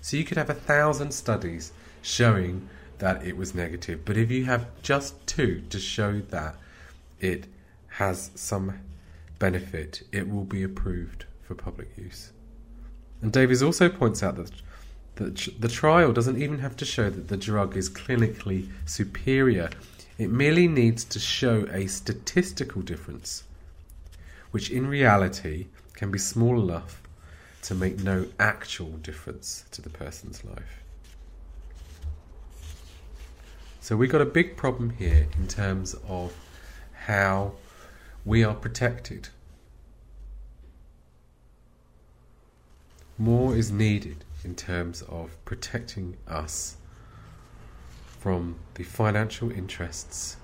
So 0.00 0.16
you 0.16 0.24
could 0.24 0.36
have 0.36 0.50
a 0.50 0.54
thousand 0.54 1.12
studies 1.12 1.72
showing 2.02 2.68
that 2.98 3.24
it 3.24 3.36
was 3.36 3.54
negative, 3.54 4.04
but 4.04 4.16
if 4.16 4.30
you 4.30 4.44
have 4.44 4.66
just 4.82 5.26
two 5.26 5.62
to 5.70 5.78
show 5.78 6.20
that 6.30 6.56
it 7.20 7.46
has 7.88 8.30
some 8.34 8.80
benefit, 9.38 10.02
it 10.12 10.28
will 10.28 10.44
be 10.44 10.62
approved 10.62 11.24
for 11.42 11.54
public 11.54 11.88
use. 11.96 12.32
And 13.22 13.32
Davies 13.32 13.62
also 13.62 13.88
points 13.88 14.22
out 14.22 14.36
that 14.36 14.50
the 15.16 15.68
trial 15.68 16.12
doesn't 16.12 16.40
even 16.40 16.60
have 16.60 16.76
to 16.76 16.84
show 16.84 17.10
that 17.10 17.28
the 17.28 17.36
drug 17.36 17.76
is 17.76 17.90
clinically 17.90 18.68
superior. 18.86 19.68
It 20.16 20.30
merely 20.30 20.66
needs 20.66 21.04
to 21.04 21.18
show 21.18 21.66
a 21.70 21.86
statistical 21.86 22.80
difference, 22.82 23.44
which 24.50 24.70
in 24.70 24.86
reality 24.86 25.66
can 25.92 26.10
be 26.10 26.18
small 26.18 26.62
enough 26.62 27.02
to 27.62 27.74
make 27.74 28.02
no 28.02 28.26
actual 28.38 28.92
difference 28.98 29.64
to 29.72 29.82
the 29.82 29.90
person's 29.90 30.42
life. 30.44 30.82
So 33.80 33.96
we've 33.96 34.10
got 34.10 34.22
a 34.22 34.26
big 34.26 34.56
problem 34.56 34.90
here 34.90 35.26
in 35.38 35.48
terms 35.48 35.94
of 36.08 36.32
how 37.06 37.52
we 38.24 38.44
are 38.44 38.54
protected. 38.54 39.28
More 43.16 43.56
is 43.56 43.70
needed 43.70 44.24
in 44.44 44.54
terms 44.54 45.02
of 45.02 45.42
protecting 45.44 46.16
us 46.28 46.76
from 48.04 48.56
the 48.74 48.82
financial 48.82 49.50
interests 49.50 50.36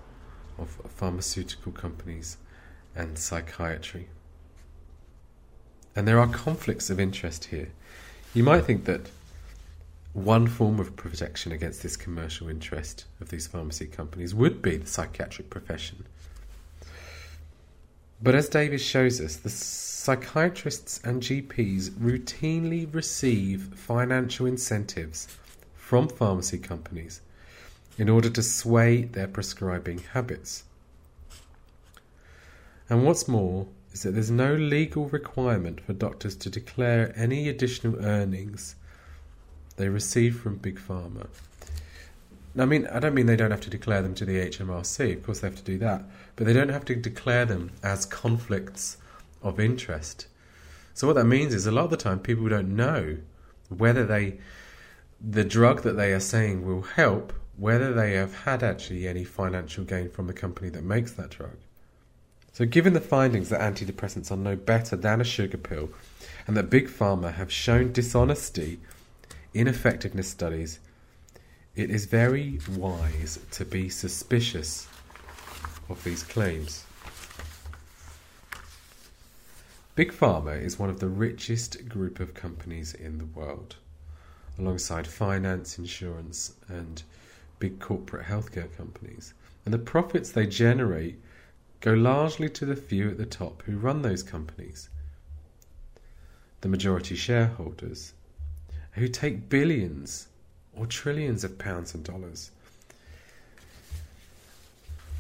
of 0.59 0.71
pharmaceutical 0.89 1.73
companies 1.73 2.39
and 2.95 3.19
psychiatry. 3.19 4.09
And 5.95 6.09
there 6.09 6.19
are 6.19 6.27
conflicts 6.27 6.89
of 6.89 6.99
interest 6.99 7.47
here. 7.47 7.69
You 8.35 8.45
might 8.45 8.65
think 8.65 8.87
that 8.87 9.11
one 10.15 10.47
form 10.47 10.81
of 10.81 10.97
protection 10.97 11.53
against 11.53 11.83
this 11.83 11.97
commercial 11.97 12.49
interest 12.49 13.05
of 13.21 13.29
these 13.29 13.47
pharmacy 13.47 13.87
companies 13.87 14.35
would 14.35 14.63
be 14.63 14.79
the 14.79 14.87
psychiatric 14.87 15.51
profession. 15.51 16.07
But 18.23 18.35
as 18.35 18.49
Davies 18.49 18.83
shows 18.83 19.21
us, 19.21 19.37
the 19.37 19.51
psychiatrists 19.51 21.01
and 21.05 21.23
GPs 21.23 21.91
routinely 21.91 22.93
receive 22.95 23.75
financial 23.75 24.47
incentives 24.47 25.29
from 25.75 26.09
pharmacy 26.09 26.59
companies 26.59 27.21
in 27.99 28.09
order 28.09 28.31
to 28.31 28.43
sway 28.43 29.03
their 29.03 29.29
prescribing 29.29 29.99
habits. 30.13 30.65
And 32.89 33.05
what's 33.05 33.29
more 33.29 33.67
is 33.93 34.03
that 34.03 34.13
there's 34.13 34.31
no 34.31 34.55
legal 34.55 35.09
requirement 35.09 35.81
for 35.81 35.93
doctors 35.93 36.37
to 36.37 36.51
declare 36.51 37.13
any 37.17 37.49
additional 37.49 38.05
earnings 38.05 38.77
they 39.77 39.89
receive 39.89 40.41
from 40.41 40.57
Big 40.57 40.79
Pharma. 40.79 41.27
I 42.59 42.65
mean, 42.65 42.87
I 42.87 43.01
don't 43.01 43.15
mean 43.15 43.27
they 43.27 43.37
don't 43.37 43.51
have 43.51 43.61
to 43.63 43.71
declare 43.71 44.03
them 44.03 44.15
to 44.15 44.25
the 44.25 44.37
HMRC, 44.37 45.17
of 45.17 45.23
course 45.23 45.41
they 45.41 45.49
have 45.49 45.57
to 45.57 45.63
do 45.63 45.79
that, 45.79 46.05
but 46.37 46.47
they 46.47 46.53
don't 46.53 46.71
have 46.71 46.85
to 46.87 46.95
declare 46.95 47.45
them 47.45 47.73
as 47.83 48.07
conflicts 48.07 48.97
of 49.43 49.61
interest. 49.61 50.27
So 50.95 51.07
what 51.07 51.17
that 51.17 51.27
means 51.27 51.53
is 51.53 51.67
a 51.67 51.73
lot 51.73 51.85
of 51.85 51.91
the 51.91 51.97
time 51.97 52.21
people 52.21 52.49
don't 52.49 52.75
know 52.75 53.19
whether 53.69 54.07
they 54.07 54.39
the 55.21 55.45
drug 55.45 55.83
that 55.83 55.97
they 55.97 56.13
are 56.13 56.21
saying 56.21 56.65
will 56.65 56.83
help, 56.83 57.33
whether 57.57 57.93
they 57.93 58.13
have 58.13 58.43
had 58.43 58.63
actually 58.63 59.09
any 59.09 59.25
financial 59.25 59.85
gain 59.85 60.11
from 60.11 60.27
the 60.27 60.35
company 60.35 60.69
that 60.71 60.85
makes 60.85 61.13
that 61.13 61.31
drug. 61.31 61.57
So 62.53 62.65
given 62.65 62.93
the 62.93 63.01
findings 63.01 63.49
that 63.51 63.61
antidepressants 63.61 64.31
are 64.31 64.37
no 64.37 64.57
better 64.57 64.97
than 64.97 65.21
a 65.21 65.25
sugar 65.25 65.59
pill 65.59 65.91
and 66.47 66.57
that 66.57 66.71
big 66.71 66.89
pharma 66.89 67.35
have 67.35 67.53
shown 67.53 67.93
dishonesty 67.93 68.79
in 69.53 69.69
effectiveness 69.69 70.29
studies, 70.29 70.81
it 71.77 71.91
is 71.91 72.07
very 72.07 72.59
wise 72.75 73.39
to 73.51 73.63
be 73.63 73.91
suspicious 73.91 74.89
of 75.91 76.03
these 76.05 76.23
claims. 76.23 76.85
Big 79.95 80.11
Pharma 80.11 80.59
is 80.59 80.79
one 80.79 80.89
of 80.89 81.01
the 81.01 81.09
richest 81.09 81.87
group 81.87 82.19
of 82.19 82.33
companies 82.33 82.95
in 82.95 83.19
the 83.19 83.27
world, 83.27 83.77
alongside 84.59 85.07
finance, 85.07 85.77
insurance, 85.77 86.55
and 86.69 87.03
big 87.59 87.79
corporate 87.79 88.27
healthcare 88.27 88.75
companies. 88.75 89.35
And 89.67 89.75
the 89.75 89.79
profits 89.79 90.31
they 90.31 90.47
generate 90.47 91.21
go 91.83 91.93
largely 91.93 92.49
to 92.51 92.65
the 92.65 92.77
few 92.77 93.11
at 93.11 93.19
the 93.19 93.27
top 93.27 93.63
who 93.65 93.77
run 93.77 94.01
those 94.01 94.23
companies. 94.23 94.89
The 96.63 96.69
majority 96.69 97.17
shareholders, 97.17 98.15
who 98.93 99.09
take 99.09 99.51
billions 99.51 100.29
or 100.77 100.87
trillions 100.87 101.45
of 101.45 101.59
pounds 101.59 101.95
and 101.95 102.05
dollars. 102.05 102.51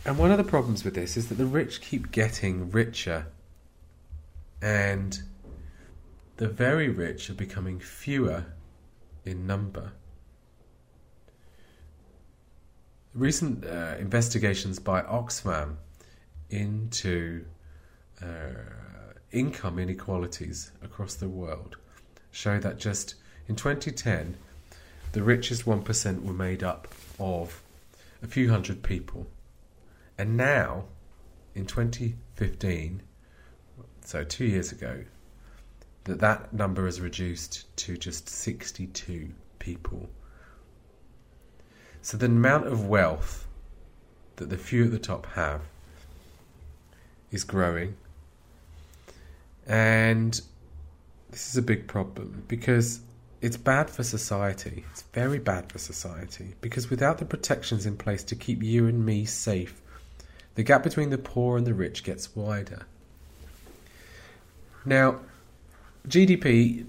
And 0.04 0.18
one 0.18 0.30
of 0.30 0.38
the 0.38 0.44
problems 0.44 0.84
with 0.84 0.94
this 0.94 1.16
is 1.16 1.28
that 1.28 1.34
the 1.34 1.46
rich 1.46 1.80
keep 1.80 2.12
getting 2.12 2.70
richer 2.70 3.26
and 4.62 5.20
the 6.36 6.48
very 6.48 6.88
rich 6.88 7.28
are 7.30 7.34
becoming 7.34 7.80
fewer 7.80 8.46
in 9.24 9.46
number. 9.46 9.92
recent 13.16 13.64
uh, 13.64 13.94
investigations 13.98 14.78
by 14.78 15.00
Oxfam 15.02 15.76
into 16.50 17.44
uh, 18.22 18.26
income 19.32 19.78
inequalities 19.78 20.70
across 20.82 21.14
the 21.14 21.28
world 21.28 21.76
show 22.30 22.58
that 22.58 22.78
just 22.78 23.14
in 23.48 23.56
2010, 23.56 24.36
the 25.16 25.22
richest 25.22 25.64
1% 25.64 26.24
were 26.24 26.32
made 26.34 26.62
up 26.62 26.88
of 27.18 27.62
a 28.22 28.26
few 28.26 28.50
hundred 28.50 28.82
people. 28.82 29.26
And 30.18 30.36
now, 30.36 30.84
in 31.54 31.64
2015, 31.64 33.00
so 34.04 34.24
two 34.24 34.44
years 34.44 34.72
ago, 34.72 35.04
that 36.04 36.20
that 36.20 36.52
number 36.52 36.86
is 36.86 37.00
reduced 37.00 37.74
to 37.78 37.96
just 37.96 38.28
62 38.28 39.30
people. 39.58 40.10
So 42.02 42.18
the 42.18 42.26
amount 42.26 42.66
of 42.66 42.86
wealth 42.86 43.48
that 44.36 44.50
the 44.50 44.58
few 44.58 44.84
at 44.84 44.90
the 44.90 44.98
top 44.98 45.24
have 45.28 45.62
is 47.30 47.42
growing. 47.42 47.96
And 49.66 50.38
this 51.30 51.48
is 51.48 51.56
a 51.56 51.62
big 51.62 51.86
problem 51.86 52.44
because 52.48 53.00
it's 53.40 53.56
bad 53.56 53.90
for 53.90 54.02
society. 54.02 54.84
It's 54.90 55.02
very 55.02 55.38
bad 55.38 55.70
for 55.70 55.78
society 55.78 56.54
because 56.60 56.90
without 56.90 57.18
the 57.18 57.24
protections 57.24 57.86
in 57.86 57.96
place 57.96 58.22
to 58.24 58.34
keep 58.34 58.62
you 58.62 58.86
and 58.86 59.04
me 59.04 59.24
safe, 59.24 59.80
the 60.54 60.62
gap 60.62 60.82
between 60.82 61.10
the 61.10 61.18
poor 61.18 61.58
and 61.58 61.66
the 61.66 61.74
rich 61.74 62.02
gets 62.02 62.34
wider. 62.34 62.86
Now, 64.84 65.20
GDP 66.08 66.86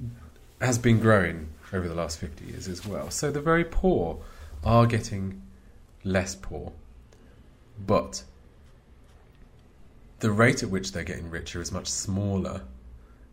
has 0.62 0.78
been 0.78 1.00
growing 1.00 1.50
over 1.74 1.88
the 1.88 1.96
last 1.96 2.20
50 2.20 2.46
years 2.46 2.68
as 2.68 2.86
well. 2.86 3.10
So 3.10 3.32
the 3.32 3.42
very 3.42 3.66
poor 3.66 4.20
are 4.64 4.86
getting 4.86 5.42
less 6.04 6.36
poor. 6.36 6.72
But 7.86 8.24
the 10.20 10.32
rate 10.32 10.64
at 10.64 10.70
which 10.70 10.92
they're 10.92 11.04
getting 11.04 11.30
richer 11.30 11.62
is 11.62 11.72
much 11.72 11.88
smaller 11.88 12.62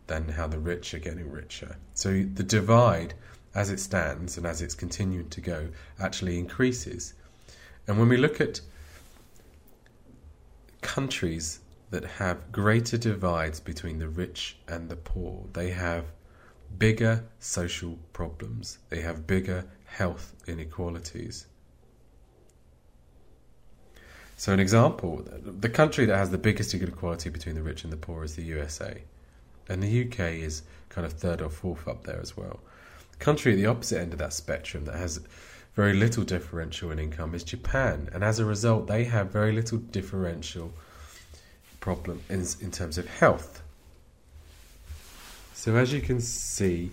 than 0.07 0.29
how 0.29 0.47
the 0.47 0.59
rich 0.59 0.93
are 0.93 0.99
getting 0.99 1.31
richer. 1.31 1.77
So 1.93 2.23
the 2.23 2.43
divide, 2.43 3.13
as 3.53 3.69
it 3.69 3.79
stands 3.79 4.37
and 4.37 4.45
as 4.45 4.61
it's 4.61 4.75
continuing 4.75 5.29
to 5.29 5.41
go, 5.41 5.69
actually 5.99 6.37
increases. 6.37 7.13
And 7.87 7.97
when 7.97 8.09
we 8.09 8.17
look 8.17 8.41
at 8.41 8.61
countries 10.81 11.59
that 11.89 12.03
have 12.03 12.51
greater 12.51 12.97
divides 12.97 13.59
between 13.59 13.99
the 13.99 14.09
rich 14.09 14.57
and 14.67 14.89
the 14.89 14.95
poor, 14.95 15.45
they 15.53 15.71
have 15.71 16.05
bigger 16.77 17.23
social 17.39 17.97
problems, 18.13 18.79
they 18.89 19.01
have 19.01 19.27
bigger 19.27 19.65
health 19.85 20.33
inequalities. 20.47 21.47
So, 24.37 24.51
an 24.51 24.59
example 24.59 25.25
the 25.25 25.69
country 25.69 26.05
that 26.05 26.17
has 26.17 26.29
the 26.29 26.37
biggest 26.37 26.73
inequality 26.73 27.29
between 27.29 27.55
the 27.55 27.63
rich 27.63 27.83
and 27.83 27.93
the 27.93 27.97
poor 27.97 28.23
is 28.23 28.35
the 28.35 28.43
USA. 28.43 29.03
And 29.69 29.81
the 29.81 30.07
UK 30.07 30.19
is 30.35 30.63
kind 30.89 31.05
of 31.05 31.13
third 31.13 31.41
or 31.41 31.49
fourth 31.49 31.87
up 31.87 32.03
there 32.03 32.19
as 32.21 32.37
well. 32.37 32.59
The 33.11 33.17
country 33.17 33.53
at 33.53 33.55
the 33.55 33.65
opposite 33.65 33.99
end 33.99 34.13
of 34.13 34.19
that 34.19 34.33
spectrum 34.33 34.85
that 34.85 34.95
has 34.95 35.19
very 35.75 35.93
little 35.93 36.23
differential 36.23 36.91
in 36.91 36.99
income 36.99 37.35
is 37.35 37.43
Japan. 37.43 38.09
And 38.13 38.23
as 38.23 38.39
a 38.39 38.45
result, 38.45 38.87
they 38.87 39.03
have 39.05 39.31
very 39.31 39.51
little 39.51 39.77
differential 39.77 40.73
problem 41.79 42.21
in, 42.29 42.45
in 42.61 42.71
terms 42.71 42.97
of 42.97 43.07
health. 43.07 43.61
So, 45.53 45.75
as 45.75 45.91
you 45.91 46.01
can 46.01 46.21
see, 46.21 46.91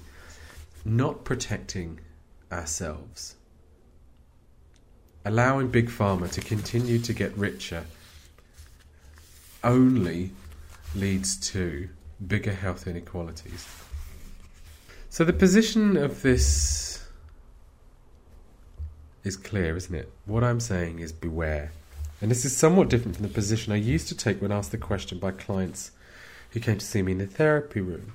not 0.85 1.25
protecting 1.25 2.01
ourselves, 2.51 3.37
allowing 5.25 5.69
Big 5.69 5.89
Pharma 5.89 6.31
to 6.33 6.41
continue 6.41 6.99
to 6.99 7.13
get 7.13 7.37
richer, 7.37 7.85
only 9.63 10.33
leads 10.95 11.37
to 11.51 11.89
bigger 12.27 12.53
health 12.53 12.87
inequalities. 12.87 13.67
So 15.09 15.25
the 15.25 15.33
position 15.33 15.97
of 15.97 16.23
this 16.23 17.05
is 19.25 19.37
clear, 19.37 19.77
isn't 19.77 19.95
it? 19.95 20.13
What 20.27 20.43
I'm 20.43 20.61
saying 20.61 20.99
is 20.99 21.13
beware. 21.13 21.73
And 22.21 22.31
this 22.31 22.45
is 22.45 22.57
somewhat 22.57 22.89
different 22.89 23.17
from 23.17 23.27
the 23.27 23.35
position 23.35 23.73
I 23.73 23.77
used 23.77 24.09
to 24.09 24.17
take 24.17 24.41
when 24.41 24.53
asked 24.53 24.71
the 24.71 24.79
question 24.79 25.19
by 25.19 25.33
clients 25.33 25.91
who 26.51 26.61
came 26.61 26.79
to 26.79 26.87
see 26.87 27.03
me 27.03 27.13
in 27.13 27.19
the 27.19 27.27
therapy 27.27 27.81
room. 27.81 28.13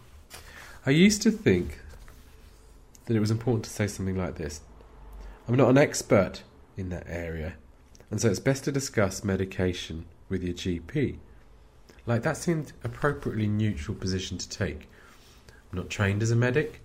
I 0.85 0.91
used 0.91 1.21
to 1.23 1.31
think 1.31 1.79
that 3.05 3.15
it 3.15 3.19
was 3.19 3.31
important 3.31 3.65
to 3.65 3.69
say 3.69 3.87
something 3.87 4.17
like 4.17 4.35
this 4.35 4.61
I'm 5.47 5.55
not 5.55 5.69
an 5.69 5.77
expert 5.77 6.43
in 6.75 6.89
that 6.89 7.05
area, 7.07 7.53
and 8.11 8.21
so 8.21 8.29
it's 8.29 8.39
best 8.39 8.63
to 8.65 8.71
discuss 8.71 9.23
medication 9.23 10.05
with 10.29 10.43
your 10.43 10.53
GP. 10.53 11.17
Like 12.07 12.23
that 12.23 12.37
seemed 12.37 12.71
appropriately 12.85 13.47
neutral 13.47 13.95
position 13.95 14.37
to 14.37 14.49
take. 14.49 14.87
I'm 15.71 15.77
not 15.77 15.89
trained 15.89 16.23
as 16.23 16.31
a 16.31 16.35
medic. 16.35 16.79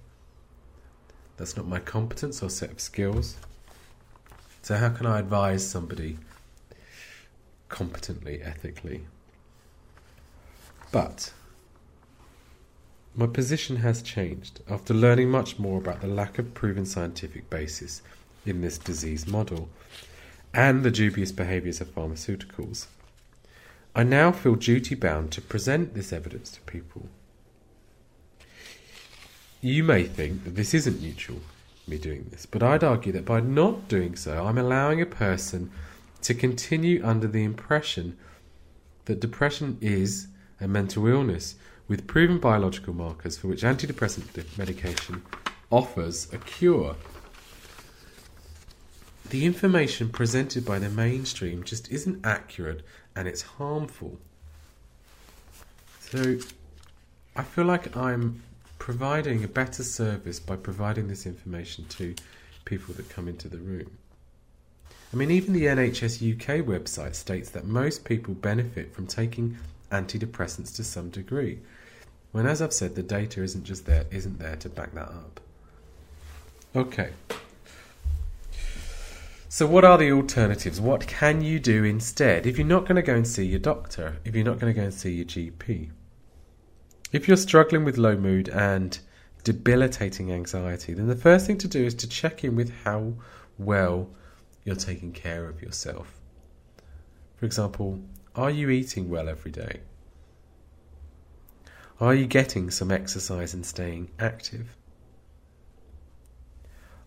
That's 1.37 1.57
not 1.57 1.67
my 1.67 1.79
competence 1.79 2.43
or 2.43 2.51
set 2.51 2.73
of 2.73 2.81
skills. 2.81 3.37
So 4.63 4.77
how 4.77 4.91
can 4.91 5.07
I 5.07 5.21
advise 5.21 5.69
somebody 5.69 6.19
competently, 7.69 8.43
ethically? 8.43 9.03
But 10.91 11.33
my 13.15 13.27
position 13.27 13.77
has 13.77 14.03
changed 14.03 14.61
after 14.69 14.93
learning 14.93 15.31
much 15.31 15.59
more 15.59 15.79
about 15.79 16.01
the 16.01 16.09
lack 16.09 16.39
of 16.39 16.53
proven 16.53 16.85
scientific 16.85 17.49
basis 17.49 18.03
in 18.45 18.61
this 18.61 18.77
disease 18.77 19.27
model 19.27 19.69
and 20.53 20.83
the 20.83 20.91
dubious 20.91 21.31
behaviours 21.31 21.81
of 21.81 21.95
pharmaceuticals. 21.95 22.87
I 23.95 24.05
now 24.05 24.33
feel 24.33 24.55
duty 24.55 24.95
bound 24.95 25.33
to 25.33 25.43
present 25.43 25.95
this 25.95 26.13
evidence 26.13 26.51
to 26.53 26.61
people. 26.63 27.09
You 29.61 29.85
may 29.85 30.05
think 30.05 30.45
that 30.45 30.57
this 30.57 30.73
isn't 30.73 31.03
neutral, 31.03 31.41
me 31.87 31.99
doing 31.99 32.27
this, 32.31 32.47
but 32.47 32.63
I'd 32.63 32.83
argue 32.83 33.13
that 33.13 33.27
by 33.27 33.41
not 33.41 33.89
doing 33.89 34.17
so, 34.17 34.47
I'm 34.47 34.59
allowing 34.59 35.01
a 35.01 35.07
person 35.07 35.71
to 36.23 36.35
continue 36.35 37.05
under 37.05 37.27
the 37.27 37.45
impression 37.45 38.17
that 39.05 39.21
depression 39.21 39.77
is 39.81 40.29
a 40.61 40.67
mental 40.67 41.07
illness 41.07 41.57
with 41.87 42.07
proven 42.07 42.39
biological 42.39 42.95
markers 42.95 43.37
for 43.37 43.49
which 43.49 43.63
antidepressant 43.63 44.57
medication 44.57 45.23
offers 45.71 46.33
a 46.33 46.39
cure. 46.39 46.97
The 49.31 49.45
information 49.47 50.11
presented 50.11 50.65
by 50.65 50.79
the 50.79 50.89
mainstream 50.89 51.65
just 51.65 51.91
isn't 51.91 52.25
accurate 52.25 52.83
and 53.17 53.29
it's 53.29 53.43
harmful. 53.43 54.19
So 56.01 56.37
I 57.37 57.43
feel 57.43 57.65
like 57.65 57.97
I'm 57.97 58.43
providing 58.79 59.45
a 59.45 59.49
better 59.49 59.83
service 59.83 60.41
by 60.41 60.57
providing 60.57 61.09
this 61.09 61.25
information 61.25 61.87
to 61.89 62.15
people 62.65 62.95
that 62.95 63.09
come 63.09 63.29
into 63.29 63.49
the 63.49 63.59
room. 63.59 63.99
I 65.13 65.17
mean, 65.17 65.31
even 65.31 65.53
the 65.53 65.65
NHS 65.65 66.35
UK 66.35 66.65
website 66.67 67.15
states 67.15 67.51
that 67.51 67.65
most 67.67 68.05
people 68.05 68.35
benefit 68.35 68.95
from 68.95 69.07
taking 69.07 69.59
antidepressants 69.91 70.75
to 70.77 70.85
some 70.85 71.11
degree. 71.11 71.59
When, 72.33 72.47
as 72.47 72.63
I've 72.63 72.73
said, 72.73 72.95
the 72.95 73.03
data 73.03 73.43
isn't 73.43 73.65
just 73.65 73.85
there, 73.85 74.07
isn't 74.11 74.39
there 74.39 74.57
to 74.57 74.71
back 74.71 74.95
that 74.95 75.09
up. 75.09 75.41
Okay. 76.75 77.11
So, 79.55 79.67
what 79.67 79.85
are 79.85 79.99
the 79.99 80.11
alternatives? 80.11 80.81
What 80.81 81.07
can 81.07 81.43
you 81.43 81.61
do 81.61 81.85
instead 81.85 82.47
if 82.47 82.57
you're 82.57 82.67
not 82.67 82.87
going 82.87 82.97
to 82.97 83.03
go 83.03 83.15
and 83.15 83.29
see 83.29 83.45
your 83.45 83.59
doctor, 83.59 84.17
if 84.25 84.35
you're 84.35 84.47
not 84.47 84.59
going 84.59 84.73
to 84.73 84.81
go 84.81 84.85
and 84.85 84.95
see 84.95 85.13
your 85.13 85.27
GP? 85.27 85.91
If 87.13 87.29
you're 87.29 87.37
struggling 87.37 87.85
with 87.85 87.99
low 87.99 88.17
mood 88.17 88.49
and 88.49 88.99
debilitating 89.45 90.33
anxiety, 90.33 90.95
then 90.95 91.07
the 91.07 91.15
first 91.15 91.47
thing 91.47 91.59
to 91.59 91.69
do 91.69 91.85
is 91.85 91.93
to 91.97 92.09
check 92.09 92.45
in 92.45 92.57
with 92.57 92.73
how 92.85 93.13
well 93.59 94.09
you're 94.65 94.75
taking 94.75 95.13
care 95.13 95.47
of 95.47 95.61
yourself. 95.61 96.19
For 97.37 97.45
example, 97.45 98.01
are 98.35 98.51
you 98.51 98.71
eating 98.71 99.11
well 99.11 99.29
every 99.29 99.51
day? 99.51 99.81
Are 102.01 102.15
you 102.15 102.25
getting 102.25 102.71
some 102.71 102.91
exercise 102.91 103.53
and 103.53 103.67
staying 103.67 104.13
active? 104.19 104.79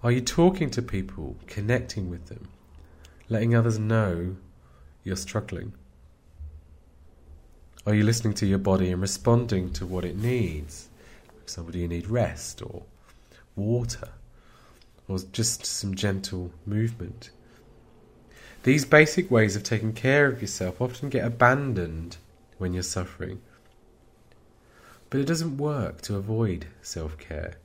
Are 0.06 0.12
you 0.12 0.22
talking 0.22 0.70
to 0.70 0.84
people, 0.84 1.36
connecting 1.48 2.12
with 2.12 2.28
them, 2.28 2.48
letting 3.28 3.56
others 3.56 3.80
know 3.80 4.36
you're 5.04 5.16
struggling? 5.16 5.74
Are 7.88 7.96
you 7.96 8.04
listening 8.04 8.36
to 8.36 8.46
your 8.46 8.60
body 8.60 8.92
and 8.92 9.02
responding 9.02 9.74
to 9.74 9.86
what 9.88 10.06
it 10.06 10.16
needs? 10.16 10.90
For 11.28 11.42
example, 11.42 11.76
you 11.76 11.88
need 11.88 12.06
rest 12.08 12.62
or 12.62 12.84
water 13.56 14.10
or 15.08 15.18
just 15.32 15.66
some 15.66 15.96
gentle 15.96 16.52
movement? 16.68 17.32
These 18.62 18.86
basic 18.86 19.32
ways 19.32 19.56
of 19.56 19.64
taking 19.64 19.94
care 19.94 20.28
of 20.28 20.40
yourself 20.40 20.80
often 20.80 21.10
get 21.10 21.26
abandoned 21.26 22.18
when 22.60 22.76
you're 22.76 22.84
suffering. 22.84 23.42
But 25.10 25.22
it 25.22 25.26
doesn't 25.26 25.58
work 25.58 26.02
to 26.02 26.16
avoid 26.16 26.68
self 26.84 27.18
care. 27.18 27.56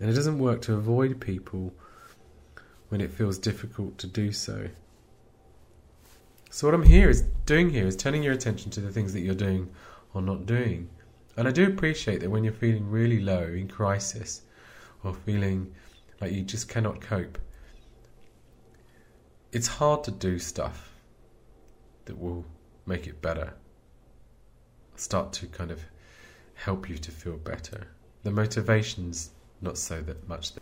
And 0.00 0.08
it 0.08 0.14
doesn't 0.14 0.38
work 0.38 0.62
to 0.62 0.74
avoid 0.74 1.20
people 1.20 1.74
when 2.88 3.00
it 3.00 3.10
feels 3.10 3.38
difficult 3.38 3.98
to 3.98 4.06
do 4.06 4.32
so. 4.32 4.68
So 6.50 6.66
what 6.66 6.74
I'm 6.74 6.84
here 6.84 7.10
is 7.10 7.22
doing 7.46 7.70
here 7.70 7.86
is 7.86 7.96
turning 7.96 8.22
your 8.22 8.32
attention 8.32 8.70
to 8.72 8.80
the 8.80 8.90
things 8.90 9.12
that 9.12 9.20
you're 9.20 9.34
doing 9.34 9.68
or 10.14 10.22
not 10.22 10.46
doing. 10.46 10.88
And 11.36 11.46
I 11.46 11.50
do 11.50 11.66
appreciate 11.66 12.20
that 12.20 12.30
when 12.30 12.42
you're 12.42 12.52
feeling 12.52 12.90
really 12.90 13.20
low 13.20 13.44
in 13.44 13.68
crisis 13.68 14.42
or 15.04 15.14
feeling 15.14 15.74
like 16.20 16.32
you 16.32 16.42
just 16.42 16.68
cannot 16.68 17.00
cope, 17.00 17.38
it's 19.52 19.68
hard 19.68 20.04
to 20.04 20.10
do 20.10 20.38
stuff 20.38 20.92
that 22.06 22.18
will 22.18 22.44
make 22.86 23.06
it 23.06 23.20
better. 23.20 23.54
Start 24.96 25.32
to 25.34 25.46
kind 25.46 25.70
of 25.70 25.82
help 26.54 26.88
you 26.88 26.98
to 26.98 27.10
feel 27.10 27.36
better. 27.36 27.86
The 28.24 28.30
motivation's 28.30 29.30
not 29.60 29.78
so 29.78 30.00
that 30.02 30.28
much. 30.28 30.52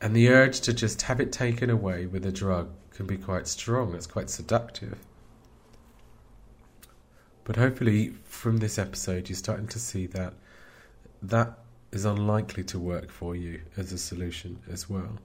And 0.00 0.16
the 0.16 0.30
urge 0.30 0.60
to 0.60 0.72
just 0.72 1.02
have 1.02 1.20
it 1.20 1.32
taken 1.32 1.68
away 1.68 2.06
with 2.06 2.24
a 2.24 2.32
drug 2.32 2.70
can 2.94 3.06
be 3.06 3.18
quite 3.18 3.46
strong. 3.46 3.94
It's 3.94 4.06
quite 4.06 4.30
seductive. 4.30 4.98
But 7.44 7.56
hopefully, 7.56 8.14
from 8.24 8.58
this 8.58 8.78
episode, 8.78 9.28
you're 9.28 9.36
starting 9.36 9.66
to 9.68 9.78
see 9.78 10.06
that 10.06 10.34
that 11.22 11.58
is 11.92 12.04
unlikely 12.04 12.64
to 12.64 12.78
work 12.78 13.10
for 13.10 13.34
you 13.34 13.60
as 13.76 13.92
a 13.92 13.98
solution 13.98 14.58
as 14.70 14.88
well. 14.88 15.18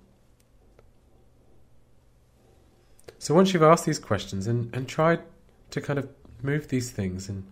So 3.19 3.33
once 3.33 3.53
you've 3.53 3.63
asked 3.63 3.85
these 3.85 3.99
questions 3.99 4.47
and, 4.47 4.73
and 4.75 4.87
tried 4.87 5.21
to 5.71 5.81
kind 5.81 5.99
of 5.99 6.09
move 6.41 6.67
these 6.67 6.91
things 6.91 7.29
and 7.29 7.45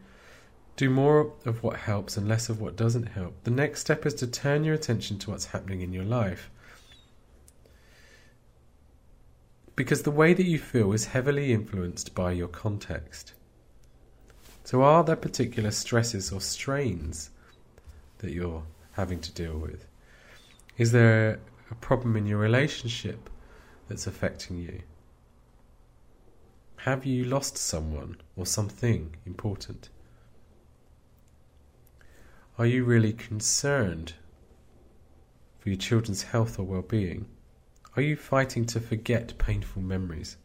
do 0.75 0.89
more 0.89 1.31
of 1.45 1.61
what 1.61 1.77
helps 1.77 2.17
and 2.17 2.27
less 2.27 2.49
of 2.49 2.59
what 2.59 2.75
doesn't 2.75 3.07
help, 3.07 3.43
the 3.43 3.51
next 3.51 3.81
step 3.81 4.05
is 4.05 4.13
to 4.15 4.27
turn 4.27 4.63
your 4.63 4.73
attention 4.73 5.19
to 5.19 5.31
what's 5.31 5.45
happening 5.47 5.81
in 5.81 5.93
your 5.93 6.03
life. 6.03 6.49
Because 9.75 10.03
the 10.03 10.11
way 10.11 10.33
that 10.33 10.45
you 10.45 10.59
feel 10.59 10.93
is 10.93 11.07
heavily 11.07 11.51
influenced 11.51 12.13
by 12.15 12.31
your 12.31 12.47
context. 12.47 13.33
So, 14.63 14.81
are 14.81 15.03
there 15.03 15.15
particular 15.15 15.71
stresses 15.71 16.31
or 16.31 16.39
strains 16.39 17.31
that 18.19 18.31
you're 18.31 18.63
having 18.93 19.19
to 19.21 19.31
deal 19.31 19.57
with? 19.57 19.85
Is 20.77 20.91
there 20.91 21.39
a 21.69 21.75
problem 21.75 22.15
in 22.15 22.25
your 22.25 22.39
relationship 22.39 23.29
that's 23.87 24.07
affecting 24.07 24.57
you? 24.57 24.81
Have 26.77 27.05
you 27.05 27.25
lost 27.25 27.57
someone 27.57 28.17
or 28.35 28.45
something 28.45 29.15
important? 29.25 29.89
Are 32.55 32.67
you 32.67 32.83
really 32.83 33.13
concerned 33.13 34.13
for 35.57 35.69
your 35.69 35.77
children's 35.77 36.21
health 36.21 36.59
or 36.59 36.63
well 36.63 36.83
being? 36.83 37.25
Are 37.95 38.01
you 38.03 38.15
fighting 38.15 38.65
to 38.67 38.79
forget 38.79 39.37
painful 39.39 39.81
memories? 39.81 40.37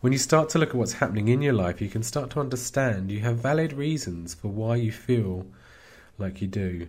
When 0.00 0.12
you 0.12 0.18
start 0.18 0.48
to 0.50 0.58
look 0.58 0.70
at 0.70 0.74
what's 0.74 0.94
happening 0.94 1.28
in 1.28 1.40
your 1.40 1.52
life, 1.52 1.80
you 1.80 1.88
can 1.88 2.02
start 2.02 2.30
to 2.30 2.40
understand 2.40 3.12
you 3.12 3.20
have 3.20 3.38
valid 3.38 3.72
reasons 3.72 4.34
for 4.34 4.48
why 4.48 4.74
you 4.74 4.90
feel 4.90 5.46
like 6.18 6.40
you 6.42 6.48
do, 6.48 6.88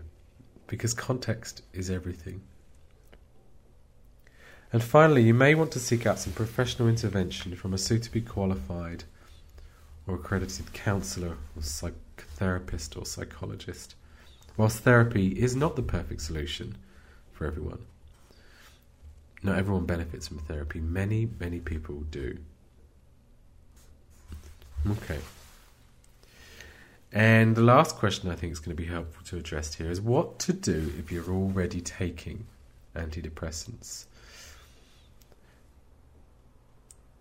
because 0.66 0.96
context 0.96 1.62
is 1.72 1.92
everything. 1.92 2.42
And 4.74 4.84
finally, 4.84 5.22
you 5.22 5.36
may 5.36 5.54
want 5.54 5.72
to 5.74 5.80
seek 5.80 6.08
out 6.08 6.18
some 6.18 6.34
professional 6.34 6.90
intervention 6.90 7.56
from 7.56 7.76
a 7.76 7.78
suitably 7.78 8.22
qualified 8.22 9.04
or 10.08 10.16
accredited 10.16 10.74
counsellor 10.74 11.38
or 11.56 11.62
psychotherapist 12.38 13.00
or 13.00 13.06
psychologist. 13.06 13.96
Whilst 14.56 14.80
therapy 14.80 15.28
is 15.28 15.56
not 15.56 15.76
the 15.76 15.82
perfect 15.82 16.22
solution 16.22 16.78
for 17.32 17.46
everyone, 17.46 17.86
not 19.44 19.58
everyone 19.58 19.86
benefits 19.86 20.28
from 20.28 20.40
therapy. 20.40 20.80
Many, 20.80 21.30
many 21.40 21.60
people 21.60 22.02
do. 22.10 22.38
Okay. 24.90 25.20
And 27.12 27.56
the 27.56 27.62
last 27.62 27.96
question 27.96 28.30
I 28.30 28.36
think 28.36 28.52
is 28.52 28.60
going 28.60 28.76
to 28.76 28.82
be 28.82 28.90
helpful 28.90 29.24
to 29.26 29.38
address 29.38 29.76
here 29.76 29.90
is 29.90 30.02
what 30.02 30.40
to 30.40 30.54
do 30.54 30.92
if 30.98 31.12
you're 31.12 31.32
already 31.32 31.82
taking 31.82 32.46
antidepressants. 32.96 34.06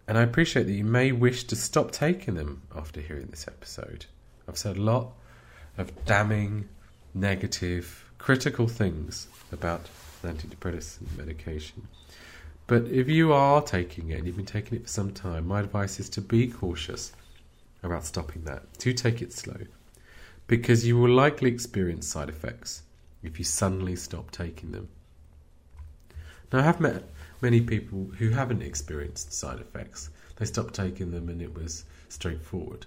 And 0.09 0.17
I 0.17 0.23
appreciate 0.23 0.65
that 0.65 0.73
you 0.73 0.85
may 0.85 1.13
wish 1.13 1.45
to 1.45 1.57
stop 1.57 1.91
taking 1.91 2.35
them 2.35 2.63
after 2.75 3.01
hearing 3.01 3.27
this 3.27 3.47
episode. 3.49 4.07
I've 4.49 4.59
said 4.59 4.77
a 4.77 4.83
lot 4.83 5.13
of 5.79 6.05
damning, 6.05 6.69
negative, 7.15 8.11
critical 8.19 8.69
things 8.69 9.29
about 9.53 9.87
antidepressant 10.23 11.17
medication. 11.17 11.89
But 12.67 12.87
if 12.87 13.09
you 13.09 13.33
are 13.33 13.63
taking 13.63 14.11
it 14.11 14.19
and 14.19 14.27
you've 14.27 14.37
been 14.37 14.45
taking 14.45 14.79
it 14.79 14.83
for 14.83 14.89
some 14.89 15.13
time, 15.13 15.47
my 15.47 15.61
advice 15.61 16.01
is 16.01 16.09
to 16.11 16.21
be 16.21 16.49
cautious 16.49 17.13
about 17.83 18.05
stopping 18.05 18.43
that. 18.45 18.79
To 18.81 18.93
take 18.93 19.23
it 19.23 19.33
slow. 19.33 19.61
Because 20.49 20.87
you 20.87 20.99
will 20.99 21.11
likely 21.11 21.51
experience 21.51 22.09
side 22.09 22.29
effects 22.29 22.83
if 23.23 23.39
you 23.39 23.45
suddenly 23.45 23.97
stop 23.97 24.31
taking 24.31 24.73
them. 24.73 24.89
Now, 26.53 26.61
I 26.61 26.63
have 26.63 26.81
met 26.81 27.05
many 27.41 27.61
people 27.61 28.11
who 28.19 28.31
haven't 28.31 28.63
experienced 28.63 29.33
side 29.33 29.61
effects. 29.61 30.11
They 30.37 30.47
stopped 30.47 30.75
taking 30.75 31.11
them 31.11 31.29
and 31.29 31.43
it 31.43 31.55
was 31.55 31.85
straightforward. 32.09 32.87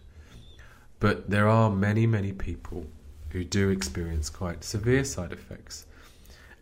But 0.99 1.29
there 1.29 1.47
are 1.47 1.69
many, 1.69 2.05
many 2.05 2.33
people 2.33 2.85
who 3.29 3.43
do 3.43 3.69
experience 3.69 4.29
quite 4.29 4.63
severe 4.63 5.03
side 5.03 5.31
effects. 5.31 5.85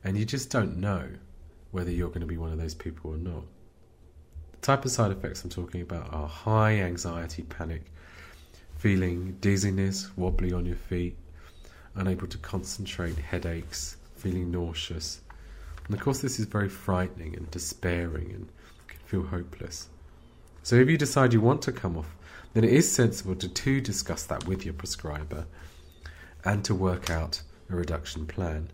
And 0.04 0.18
you 0.18 0.26
just 0.26 0.50
don't 0.50 0.78
know 0.78 1.08
whether 1.72 1.92
you're 1.92 2.10
going 2.10 2.22
to 2.22 2.28
be 2.28 2.38
one 2.38 2.52
of 2.52 2.58
those 2.58 2.76
people 2.76 3.12
or 3.12 3.18
not. 3.18 3.44
The 4.52 4.58
type 4.62 4.86
of 4.86 4.92
side 4.92 5.12
effects 5.12 5.44
I'm 5.44 5.50
talking 5.50 5.82
about 5.82 6.14
are 6.14 6.28
high 6.28 6.80
anxiety, 6.80 7.44
panic, 7.44 7.84
feeling 8.78 9.38
dizziness, 9.42 10.16
wobbly 10.18 10.54
on 10.54 10.66
your 10.66 10.76
feet, 10.76 11.16
unable 11.96 12.28
to 12.28 12.38
concentrate, 12.38 13.18
headaches, 13.18 13.98
feeling 14.16 14.52
nauseous, 14.52 15.22
and 15.88 15.96
of 15.96 16.02
course, 16.02 16.20
this 16.20 16.38
is 16.40 16.46
very 16.46 16.70
frightening 16.70 17.36
and 17.36 17.50
despairing 17.50 18.32
and 18.32 18.48
can 18.88 19.00
feel 19.06 19.24
hopeless. 19.24 19.88
So, 20.64 20.76
if 20.76 20.90
you 20.90 20.98
decide 20.98 21.34
you 21.34 21.40
want 21.40 21.62
to 21.64 21.72
come 21.72 21.98
off, 21.98 22.14
then 22.58 22.64
it 22.64 22.74
is 22.74 22.92
sensible 22.92 23.36
to, 23.36 23.48
to 23.48 23.80
discuss 23.80 24.24
that 24.24 24.48
with 24.48 24.66
your 24.66 24.74
prescriber 24.74 25.46
and 26.44 26.66
to 26.66 26.74
work 26.74 27.08
out 27.08 27.40
a 27.70 27.76
reduction 27.76 28.26
plan. 28.26 28.72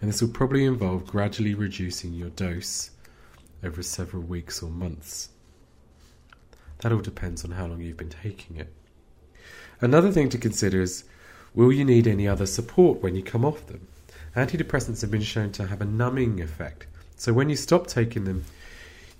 And 0.00 0.08
this 0.08 0.22
will 0.22 0.30
probably 0.30 0.64
involve 0.64 1.06
gradually 1.06 1.52
reducing 1.52 2.14
your 2.14 2.30
dose 2.30 2.92
over 3.62 3.82
several 3.82 4.22
weeks 4.22 4.62
or 4.62 4.70
months. 4.70 5.28
That 6.78 6.92
all 6.92 7.00
depends 7.00 7.44
on 7.44 7.50
how 7.50 7.66
long 7.66 7.82
you've 7.82 7.98
been 7.98 8.08
taking 8.08 8.56
it. 8.56 8.72
Another 9.82 10.10
thing 10.10 10.30
to 10.30 10.38
consider 10.38 10.80
is 10.80 11.04
will 11.54 11.74
you 11.74 11.84
need 11.84 12.06
any 12.06 12.26
other 12.26 12.46
support 12.46 13.02
when 13.02 13.14
you 13.14 13.22
come 13.22 13.44
off 13.44 13.66
them? 13.66 13.86
Antidepressants 14.34 15.02
have 15.02 15.10
been 15.10 15.20
shown 15.20 15.52
to 15.52 15.66
have 15.66 15.82
a 15.82 15.84
numbing 15.84 16.40
effect. 16.40 16.86
So 17.16 17.34
when 17.34 17.50
you 17.50 17.56
stop 17.56 17.86
taking 17.86 18.24
them, 18.24 18.46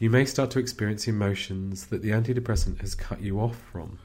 you 0.02 0.10
may 0.10 0.24
start 0.24 0.50
to 0.50 0.58
experience 0.58 1.06
emotions 1.06 1.86
that 1.86 2.02
the 2.02 2.10
antidepressant 2.10 2.80
has 2.80 2.92
cut 2.92 3.20
you 3.20 3.38
off 3.38 3.56
from 3.70 4.00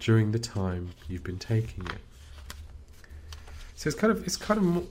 during 0.00 0.32
the 0.32 0.40
time 0.40 0.90
you've 1.08 1.22
been 1.22 1.38
taking 1.38 1.86
it. 1.86 2.00
So 3.76 3.86
it's 3.86 3.96
kind 3.96 4.10
of 4.10 4.26
it's 4.26 4.36
kind 4.36 4.58
of 4.58 4.64
more, 4.64 4.82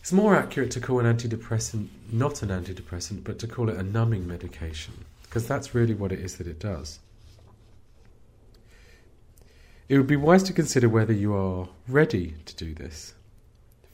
it's 0.00 0.10
more 0.10 0.34
accurate 0.34 0.70
to 0.70 0.80
call 0.80 1.00
an 1.00 1.16
antidepressant 1.16 1.88
not 2.10 2.40
an 2.40 2.48
antidepressant, 2.48 3.24
but 3.24 3.38
to 3.40 3.46
call 3.46 3.68
it 3.68 3.76
a 3.76 3.82
numbing 3.82 4.26
medication 4.26 4.94
because 5.24 5.46
that's 5.46 5.74
really 5.74 5.92
what 5.92 6.10
it 6.10 6.20
is 6.20 6.38
that 6.38 6.46
it 6.46 6.58
does. 6.58 6.98
It 9.86 9.98
would 9.98 10.06
be 10.06 10.16
wise 10.16 10.44
to 10.44 10.54
consider 10.54 10.88
whether 10.88 11.12
you 11.12 11.34
are 11.34 11.68
ready 11.86 12.36
to 12.46 12.56
do 12.56 12.72
this. 12.72 13.12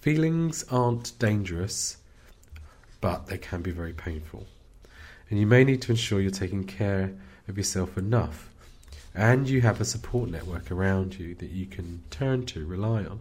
Feelings 0.03 0.65
aren't 0.71 1.19
dangerous, 1.19 1.97
but 3.01 3.27
they 3.27 3.39
can 3.39 3.61
be 3.61 3.73
very 3.73 3.93
painful. 3.93 4.47
And 5.31 5.39
you 5.39 5.47
may 5.47 5.65
need 5.65 5.81
to 5.83 5.93
ensure 5.93 6.21
you're 6.21 6.31
taking 6.31 6.65
care 6.65 7.15
of 7.49 7.57
yourself 7.57 7.97
enough 7.97 8.51
and 9.15 9.49
you 9.49 9.61
have 9.61 9.81
a 9.81 9.85
support 9.85 10.31
network 10.31 10.71
around 10.71 11.19
you 11.19 11.35
that 11.37 11.51
you 11.51 11.67
can 11.67 12.03
turn 12.11 12.47
to, 12.47 12.65
rely 12.65 13.05
on. 13.05 13.21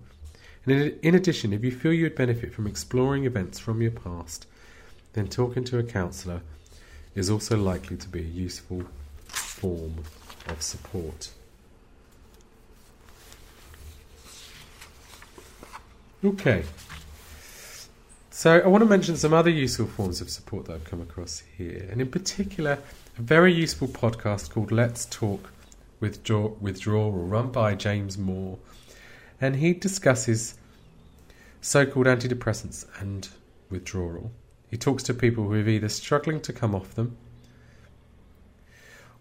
And 0.66 0.94
in 1.02 1.16
addition, 1.16 1.54
if 1.54 1.64
you 1.64 1.72
feel 1.72 1.94
you'd 1.94 2.16
benefit 2.16 2.54
from 2.54 2.68
exploring 2.68 3.26
events 3.26 3.58
from 3.60 3.82
your 3.82 3.92
past, 3.92 4.46
then 5.14 5.28
talking 5.28 5.64
to 5.66 5.80
a 5.80 5.84
counsellor 5.84 6.42
is 7.16 7.30
also 7.30 7.58
likely 7.58 7.98
to 7.98 8.08
be 8.08 8.20
a 8.20 8.24
useful 8.24 8.84
form 9.28 10.04
of 10.48 10.62
support. 10.62 11.32
Okay. 16.24 16.64
So 18.40 18.58
I 18.58 18.68
want 18.68 18.84
to 18.84 18.90
mention 18.90 19.18
some 19.18 19.34
other 19.34 19.50
useful 19.50 19.86
forms 19.86 20.22
of 20.22 20.30
support 20.30 20.68
that 20.68 20.74
I've 20.76 20.86
come 20.86 21.02
across 21.02 21.44
here, 21.58 21.86
and 21.92 22.00
in 22.00 22.10
particular, 22.10 22.80
a 23.18 23.22
very 23.22 23.54
useful 23.54 23.90
podcast 23.90 24.50
called 24.50 24.72
Let's 24.72 25.04
Talk 25.08 25.52
Withdraw- 26.00 26.54
Withdrawal, 26.62 27.12
run 27.12 27.52
by 27.52 27.76
James 27.76 28.18
Moore, 28.18 28.58
and 29.42 29.58
he 29.58 29.74
discusses 29.74 30.54
so-called 31.60 32.06
antidepressants 32.06 32.86
and 33.02 33.28
withdrawal. 33.70 34.32
He 34.72 34.78
talks 34.78 35.04
to 35.04 35.14
people 35.14 35.44
who 35.44 35.56
are 35.56 35.68
either 35.68 35.90
struggling 35.90 36.40
to 36.44 36.54
come 36.54 36.74
off 36.74 36.96
them, 36.96 37.18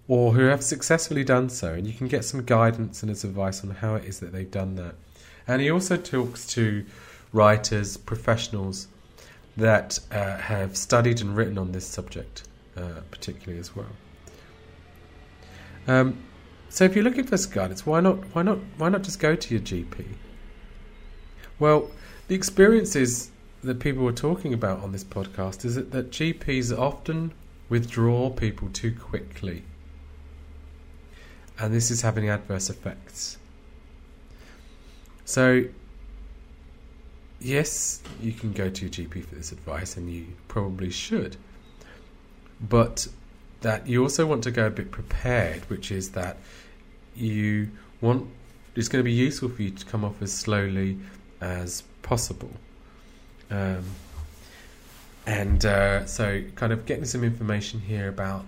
or 0.07 0.35
who 0.35 0.43
have 0.43 0.63
successfully 0.63 1.25
done 1.25 1.49
so, 1.49 1.75
and 1.75 1.89
you 1.89 1.93
can 1.93 2.07
get 2.07 2.25
some 2.25 2.45
guidance 2.45 3.03
and 3.03 3.11
his 3.11 3.25
advice 3.25 3.65
on 3.65 3.71
how 3.71 3.97
it 3.97 4.05
is 4.05 4.21
that 4.21 4.31
they've 4.31 4.49
done 4.49 4.77
that. 4.77 4.95
And 5.49 5.61
he 5.61 5.73
also 5.73 5.97
talks 5.97 6.47
to 6.55 6.87
writers, 7.33 7.97
professionals 7.97 8.87
that 9.59 9.99
uh, 10.13 10.39
have 10.39 10.77
studied 10.77 11.21
and 11.21 11.37
written 11.37 11.59
on 11.59 11.73
this 11.73 11.87
subject, 11.87 12.45
uh, 12.77 13.01
particularly 13.11 13.59
as 13.59 13.75
well. 13.75 13.91
Um, 15.87 16.19
so, 16.69 16.85
if 16.85 16.95
you're 16.95 17.05
looking 17.05 17.25
for 17.25 17.37
guidance, 17.53 17.85
why 17.85 18.01
not? 18.01 18.19
Why 18.35 18.43
not? 18.43 18.59
Why 18.77 18.89
not 18.89 19.03
just 19.03 19.19
go 19.19 19.35
to 19.35 19.55
your 19.55 19.63
GP? 19.63 20.05
Well, 21.59 21.91
the 22.29 22.35
experiences 22.35 23.31
that 23.65 23.81
people 23.81 24.05
were 24.05 24.13
talking 24.13 24.55
about 24.55 24.81
on 24.81 24.93
this 24.93 25.03
podcast 25.03 25.65
is 25.65 25.75
that, 25.75 25.91
that 25.91 26.11
GPs 26.11 26.77
often 26.77 27.33
withdraw 27.69 28.31
people 28.31 28.69
too 28.69 28.95
quickly, 28.95 29.65
and 31.59 31.75
this 31.75 31.91
is 31.91 32.03
having 32.03 32.29
adverse 32.29 32.71
effects. 32.71 33.39
So, 35.25 35.65
yes, 37.41 38.03
you 38.21 38.33
can 38.33 38.53
go 38.53 38.69
to 38.69 38.89
GP 38.89 39.25
for 39.25 39.35
this 39.35 39.53
advice, 39.53 39.97
and 39.97 40.11
you 40.11 40.27
probably 40.49 40.91
should. 40.91 41.37
But 42.61 43.07
that 43.61 43.87
you 43.87 44.03
also 44.03 44.27
want 44.27 44.45
to 44.45 44.51
go 44.51 44.67
a 44.67 44.71
bit 44.71 44.91
prepared, 44.91 45.69
which 45.71 45.91
is 45.91 46.11
that 46.13 46.37
you 47.17 47.69
want 48.01 48.29
it's 48.75 48.89
going 48.89 49.01
to 49.01 49.05
be 49.05 49.13
useful 49.13 49.49
for 49.49 49.63
you 49.63 49.71
to 49.71 49.85
come 49.87 50.05
off 50.05 50.23
as 50.23 50.33
slowly 50.33 50.97
as 51.41 51.83
possible. 52.03 52.51
Um, 53.51 53.83
and 55.27 55.65
uh, 55.67 56.07
so, 56.07 56.43
kind 56.55 56.73
of 56.73 56.87
getting 56.87 57.05
some 57.05 57.25
information 57.25 57.81
here 57.81 58.09
about 58.09 58.45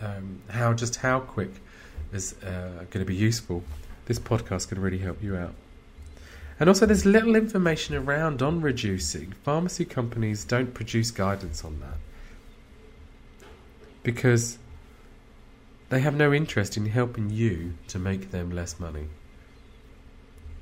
um, 0.00 0.40
how 0.50 0.72
just 0.72 0.96
how 0.96 1.20
quick 1.20 1.50
is 2.12 2.34
uh, 2.42 2.84
going 2.90 3.04
to 3.04 3.04
be 3.04 3.14
useful. 3.14 3.62
This 4.06 4.18
podcast 4.18 4.68
can 4.68 4.80
really 4.80 4.98
help 4.98 5.22
you 5.22 5.36
out. 5.36 5.54
And 6.60 6.68
also, 6.68 6.86
there's 6.86 7.06
little 7.06 7.36
information 7.36 7.94
around 7.94 8.42
on 8.42 8.60
reducing. 8.60 9.32
Pharmacy 9.44 9.84
companies 9.84 10.44
don't 10.44 10.74
produce 10.74 11.10
guidance 11.12 11.64
on 11.64 11.78
that 11.80 11.98
because 14.02 14.58
they 15.90 16.00
have 16.00 16.14
no 16.14 16.32
interest 16.32 16.76
in 16.76 16.86
helping 16.86 17.30
you 17.30 17.74
to 17.88 17.98
make 17.98 18.30
them 18.30 18.50
less 18.50 18.80
money. 18.80 19.06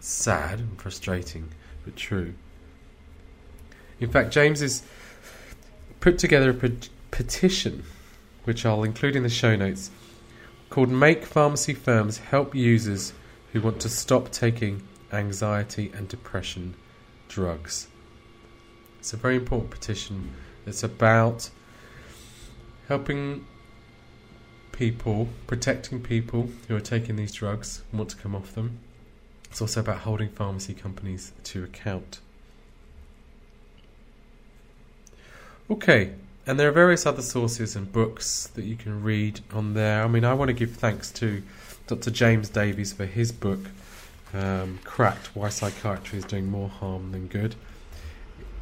Sad 0.00 0.58
and 0.58 0.80
frustrating, 0.80 1.48
but 1.84 1.96
true. 1.96 2.34
In 3.98 4.10
fact, 4.10 4.30
James 4.30 4.60
has 4.60 4.82
put 6.00 6.18
together 6.18 6.50
a 6.50 6.70
petition, 7.10 7.84
which 8.44 8.66
I'll 8.66 8.84
include 8.84 9.16
in 9.16 9.22
the 9.22 9.28
show 9.28 9.56
notes, 9.56 9.90
called 10.68 10.90
Make 10.90 11.24
Pharmacy 11.24 11.72
Firms 11.72 12.18
Help 12.18 12.54
Users 12.54 13.14
Who 13.52 13.62
Want 13.62 13.80
to 13.80 13.88
Stop 13.88 14.30
Taking 14.30 14.82
anxiety 15.12 15.90
and 15.94 16.08
depression 16.08 16.74
drugs. 17.28 17.88
It's 18.98 19.12
a 19.12 19.16
very 19.16 19.36
important 19.36 19.70
petition. 19.70 20.32
It's 20.66 20.82
about 20.82 21.50
helping 22.88 23.46
people, 24.72 25.28
protecting 25.46 26.02
people 26.02 26.50
who 26.68 26.76
are 26.76 26.80
taking 26.80 27.16
these 27.16 27.32
drugs 27.32 27.82
and 27.90 27.98
want 27.98 28.10
to 28.10 28.16
come 28.16 28.34
off 28.34 28.54
them. 28.54 28.78
It's 29.50 29.60
also 29.60 29.80
about 29.80 29.98
holding 29.98 30.28
pharmacy 30.28 30.74
companies 30.74 31.32
to 31.44 31.64
account. 31.64 32.20
Okay, 35.70 36.12
and 36.46 36.60
there 36.60 36.68
are 36.68 36.72
various 36.72 37.06
other 37.06 37.22
sources 37.22 37.74
and 37.74 37.90
books 37.90 38.46
that 38.54 38.64
you 38.64 38.76
can 38.76 39.02
read 39.02 39.40
on 39.52 39.74
there. 39.74 40.04
I 40.04 40.08
mean, 40.08 40.24
I 40.24 40.34
want 40.34 40.48
to 40.48 40.52
give 40.52 40.72
thanks 40.72 41.10
to 41.12 41.42
Dr. 41.86 42.10
James 42.10 42.48
Davies 42.48 42.92
for 42.92 43.06
his 43.06 43.32
book, 43.32 43.60
um, 44.34 44.78
Cracked 44.84 45.34
Why 45.34 45.48
Psychiatry 45.48 46.18
is 46.18 46.24
Doing 46.24 46.50
More 46.50 46.68
Harm 46.68 47.12
Than 47.12 47.26
Good. 47.26 47.54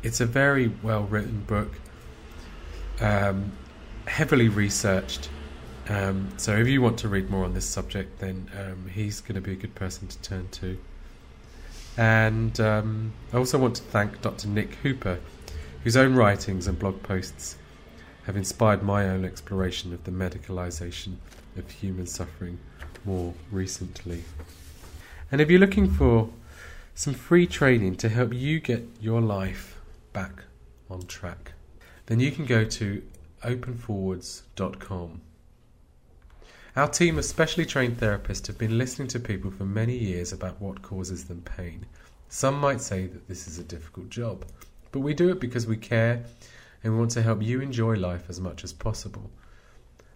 It's 0.02 0.20
a 0.20 0.26
very 0.26 0.68
well 0.82 1.04
written 1.04 1.40
book, 1.42 1.72
um, 3.00 3.52
heavily 4.06 4.48
researched. 4.48 5.28
Um, 5.88 6.28
so 6.36 6.56
if 6.56 6.66
you 6.66 6.80
want 6.80 6.98
to 6.98 7.08
read 7.08 7.30
more 7.30 7.44
on 7.44 7.54
this 7.54 7.66
subject, 7.66 8.18
then 8.20 8.50
um, 8.58 8.90
he's 8.92 9.20
going 9.20 9.34
to 9.34 9.40
be 9.40 9.52
a 9.52 9.56
good 9.56 9.74
person 9.74 10.08
to 10.08 10.18
turn 10.22 10.48
to. 10.52 10.78
And 11.96 12.58
um, 12.60 13.12
I 13.32 13.36
also 13.36 13.58
want 13.58 13.76
to 13.76 13.82
thank 13.82 14.20
Dr. 14.20 14.48
Nick 14.48 14.74
Hooper, 14.76 15.20
whose 15.82 15.96
own 15.96 16.14
writings 16.14 16.66
and 16.66 16.78
blog 16.78 17.02
posts 17.02 17.56
have 18.24 18.36
inspired 18.36 18.82
my 18.82 19.08
own 19.08 19.24
exploration 19.24 19.92
of 19.92 20.04
the 20.04 20.10
medicalisation 20.10 21.16
of 21.56 21.70
human 21.70 22.06
suffering 22.06 22.58
more 23.04 23.34
recently. 23.50 24.24
And 25.34 25.40
if 25.40 25.50
you're 25.50 25.58
looking 25.58 25.90
for 25.90 26.30
some 26.94 27.12
free 27.12 27.48
training 27.48 27.96
to 27.96 28.08
help 28.08 28.32
you 28.32 28.60
get 28.60 28.86
your 29.00 29.20
life 29.20 29.80
back 30.12 30.44
on 30.88 31.06
track, 31.06 31.54
then 32.06 32.20
you 32.20 32.30
can 32.30 32.44
go 32.44 32.64
to 32.64 33.02
openforwards.com. 33.42 35.20
Our 36.76 36.86
team 36.86 37.18
of 37.18 37.24
specially 37.24 37.66
trained 37.66 37.98
therapists 37.98 38.46
have 38.46 38.58
been 38.58 38.78
listening 38.78 39.08
to 39.08 39.18
people 39.18 39.50
for 39.50 39.64
many 39.64 39.96
years 39.96 40.32
about 40.32 40.60
what 40.60 40.82
causes 40.82 41.24
them 41.24 41.42
pain. 41.42 41.84
Some 42.28 42.60
might 42.60 42.80
say 42.80 43.08
that 43.08 43.26
this 43.26 43.48
is 43.48 43.58
a 43.58 43.64
difficult 43.64 44.10
job, 44.10 44.44
but 44.92 45.00
we 45.00 45.14
do 45.14 45.30
it 45.30 45.40
because 45.40 45.66
we 45.66 45.76
care 45.76 46.22
and 46.84 46.92
we 46.92 46.98
want 47.00 47.10
to 47.10 47.22
help 47.22 47.42
you 47.42 47.60
enjoy 47.60 47.94
life 47.96 48.26
as 48.28 48.38
much 48.38 48.62
as 48.62 48.72
possible. 48.72 49.28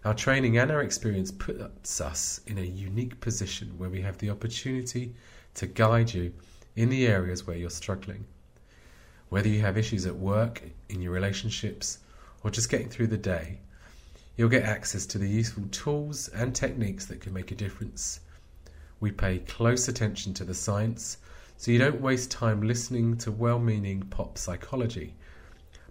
Our 0.05 0.13
training 0.13 0.57
and 0.57 0.71
our 0.71 0.81
experience 0.81 1.29
puts 1.29 1.99
us 1.99 2.39
in 2.47 2.57
a 2.57 2.61
unique 2.61 3.19
position 3.19 3.77
where 3.77 3.89
we 3.89 4.01
have 4.01 4.17
the 4.17 4.29
opportunity 4.29 5.13
to 5.55 5.67
guide 5.67 6.13
you 6.13 6.31
in 6.77 6.87
the 6.87 7.05
areas 7.05 7.45
where 7.45 7.57
you're 7.57 7.69
struggling. 7.69 8.23
Whether 9.27 9.49
you 9.49 9.59
have 9.59 9.77
issues 9.77 10.05
at 10.05 10.15
work, 10.15 10.63
in 10.87 11.01
your 11.01 11.11
relationships, 11.11 11.97
or 12.43 12.49
just 12.49 12.69
getting 12.69 12.87
through 12.87 13.07
the 13.07 13.17
day, 13.17 13.59
you'll 14.37 14.47
get 14.47 14.63
access 14.63 15.05
to 15.07 15.17
the 15.17 15.27
useful 15.27 15.65
tools 15.69 16.29
and 16.29 16.55
techniques 16.55 17.05
that 17.07 17.19
can 17.19 17.33
make 17.33 17.51
a 17.51 17.55
difference. 17.55 18.21
We 19.01 19.11
pay 19.11 19.39
close 19.39 19.89
attention 19.89 20.33
to 20.35 20.45
the 20.45 20.53
science 20.53 21.17
so 21.57 21.71
you 21.71 21.77
don't 21.77 21.99
waste 21.99 22.31
time 22.31 22.61
listening 22.61 23.17
to 23.17 23.33
well 23.33 23.59
meaning 23.59 24.03
pop 24.03 24.37
psychology. 24.37 25.15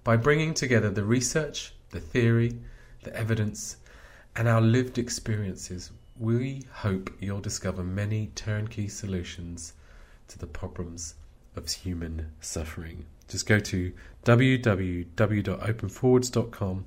By 0.02 0.16
bringing 0.16 0.54
together 0.54 0.88
the 0.88 1.04
research, 1.04 1.74
the 1.90 2.00
theory, 2.00 2.58
the 3.02 3.14
evidence, 3.14 3.76
and 4.38 4.48
our 4.48 4.60
lived 4.60 4.98
experiences, 4.98 5.90
we 6.16 6.62
hope 6.72 7.10
you'll 7.18 7.40
discover 7.40 7.82
many 7.82 8.28
turnkey 8.36 8.86
solutions 8.86 9.72
to 10.28 10.38
the 10.38 10.46
problems 10.46 11.16
of 11.56 11.68
human 11.68 12.30
suffering. 12.40 13.04
Just 13.26 13.46
go 13.46 13.58
to 13.58 13.92
www.openforwards.com 14.24 16.86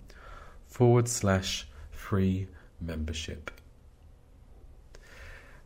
forward 0.65 1.09
slash 1.09 1.67
free 1.91 2.47
membership. 2.79 3.51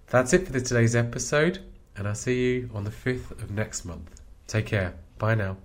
That's 0.08 0.34
it 0.34 0.48
for 0.48 0.60
today's 0.60 0.95
episode 0.95 1.60
and 1.95 2.08
I'll 2.08 2.15
see 2.15 2.56
you 2.56 2.71
on 2.74 2.84
the 2.84 2.89
5th 2.89 3.30
of 3.32 3.52
next 3.52 3.86
month. 3.86 4.21
Take 4.48 4.65
care. 4.65 4.95
Bye 5.19 5.36
now. 5.36 5.58